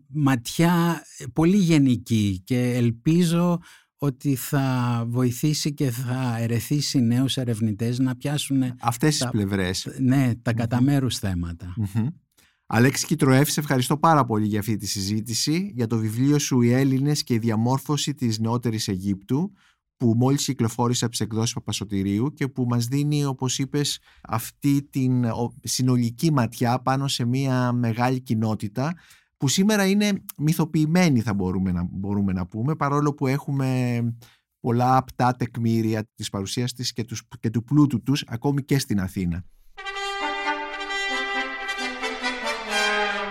ματιά 0.08 1.04
πολύ 1.34 1.58
γενική 1.58 2.42
και 2.46 2.74
ελπίζω 2.76 3.60
ότι 4.04 4.36
θα 4.36 5.04
βοηθήσει 5.08 5.74
και 5.74 5.90
θα 5.92 6.38
ερεθίσει 6.40 7.00
νέους 7.00 7.38
ερευνητές 7.38 8.00
να 8.00 8.16
πιάσουν 8.16 8.64
αυτές 8.80 9.18
τις 9.18 9.30
πλευρές. 9.30 9.88
Ναι, 10.00 10.32
τα 10.42 10.54
κατά 10.54 10.82
μέρου 10.82 11.12
θέματα. 11.12 11.76
Αλέξη 12.66 13.06
Κιτροέφ, 13.06 13.50
σε 13.50 13.60
ευχαριστώ 13.60 13.98
πάρα 13.98 14.26
πολύ 14.26 14.48
για 14.48 14.60
αυτή 14.60 14.78
τη 14.78 14.88
συζήτηση, 14.88 15.72
για 15.76 15.88
το 15.88 15.98
βιβλίο 15.98 16.40
σου 16.40 16.62
«Οι 16.62 16.72
Έλληνες 16.72 17.24
και 17.24 17.34
η 17.34 17.38
διαμόρφωση 17.38 18.14
της 18.14 18.40
νεότερης 18.40 18.88
Αιγύπτου», 18.88 19.52
που 19.98 20.14
μόλις 20.16 20.46
κυκλοφόρησε 20.46 21.06
από 21.06 21.14
τις 21.14 21.22
εκδόσεις 21.22 21.54
Παπασωτηρίου 21.54 22.34
και 22.34 22.48
που 22.48 22.66
μας 22.70 22.86
δίνει, 22.86 23.26
όπως 23.26 23.60
είπες, 23.60 24.00
αυτή 24.22 24.88
την 24.90 25.26
συνολική 25.64 26.32
ματιά 26.32 26.80
πάνω 26.80 27.08
σε 27.08 27.26
μια 27.26 27.72
μεγάλη 27.72 28.22
κοινότητα 28.22 28.94
που 29.44 29.50
σήμερα 29.50 29.86
είναι 29.88 30.24
μυθοποιημένοι 30.38 31.22
θα 31.22 31.34
μπορούμε 31.34 31.72
να, 31.72 31.88
μπορούμε 31.92 32.34
να 32.34 32.46
πούμε 32.46 32.76
παρόλο 32.76 33.14
που 33.14 33.28
έχουμε 33.28 34.00
πολλά 34.60 34.98
απτά 34.98 35.36
τεκμήρια 35.36 36.04
της 36.16 36.30
παρουσίας 36.30 36.74
της 36.74 36.94
και, 36.94 37.04
τους, 37.04 37.28
και 37.40 37.50
του 37.50 37.64
πλούτου 37.64 38.04
τους 38.04 38.24
ακόμη 38.28 38.64
και 38.64 38.80
στην 38.80 39.00
Αθήνα. 39.00 39.44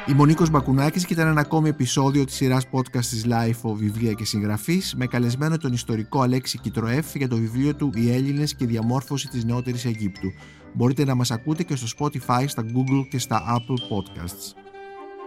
Η 0.07 0.13
Μονίκος 0.13 0.51
Μπακουνάκης 0.51 1.07
και 1.07 1.13
ήταν 1.13 1.27
ένα 1.27 1.41
ακόμη 1.41 1.69
επεισόδιο 1.69 2.25
της 2.25 2.35
σειράς 2.35 2.67
podcast 2.73 3.05
της 3.05 3.27
Life 3.29 3.75
Βιβλία 3.75 4.13
και 4.13 4.25
Συγγραφής 4.25 4.95
με 4.95 5.07
καλεσμένο 5.07 5.57
τον 5.57 5.73
ιστορικό 5.73 6.21
Αλέξη 6.21 6.59
Κιτροέφ 6.59 7.15
για 7.15 7.29
το 7.29 7.37
βιβλίο 7.37 7.75
του 7.75 7.91
«Οι 7.95 8.13
Έλληνες 8.13 8.55
και 8.55 8.65
η 8.65 8.67
διαμόρφωση 8.67 9.29
της 9.29 9.45
νεότερης 9.45 9.85
Αιγύπτου». 9.85 10.33
Μπορείτε 10.73 11.05
να 11.05 11.15
μας 11.15 11.31
ακούτε 11.31 11.63
και 11.63 11.77
στο 11.77 11.87
Spotify, 11.99 12.45
στα 12.47 12.65
Google 12.65 13.07
και 13.11 13.19
στα 13.19 13.57
Apple 13.57 13.97
Podcasts. 13.97 14.62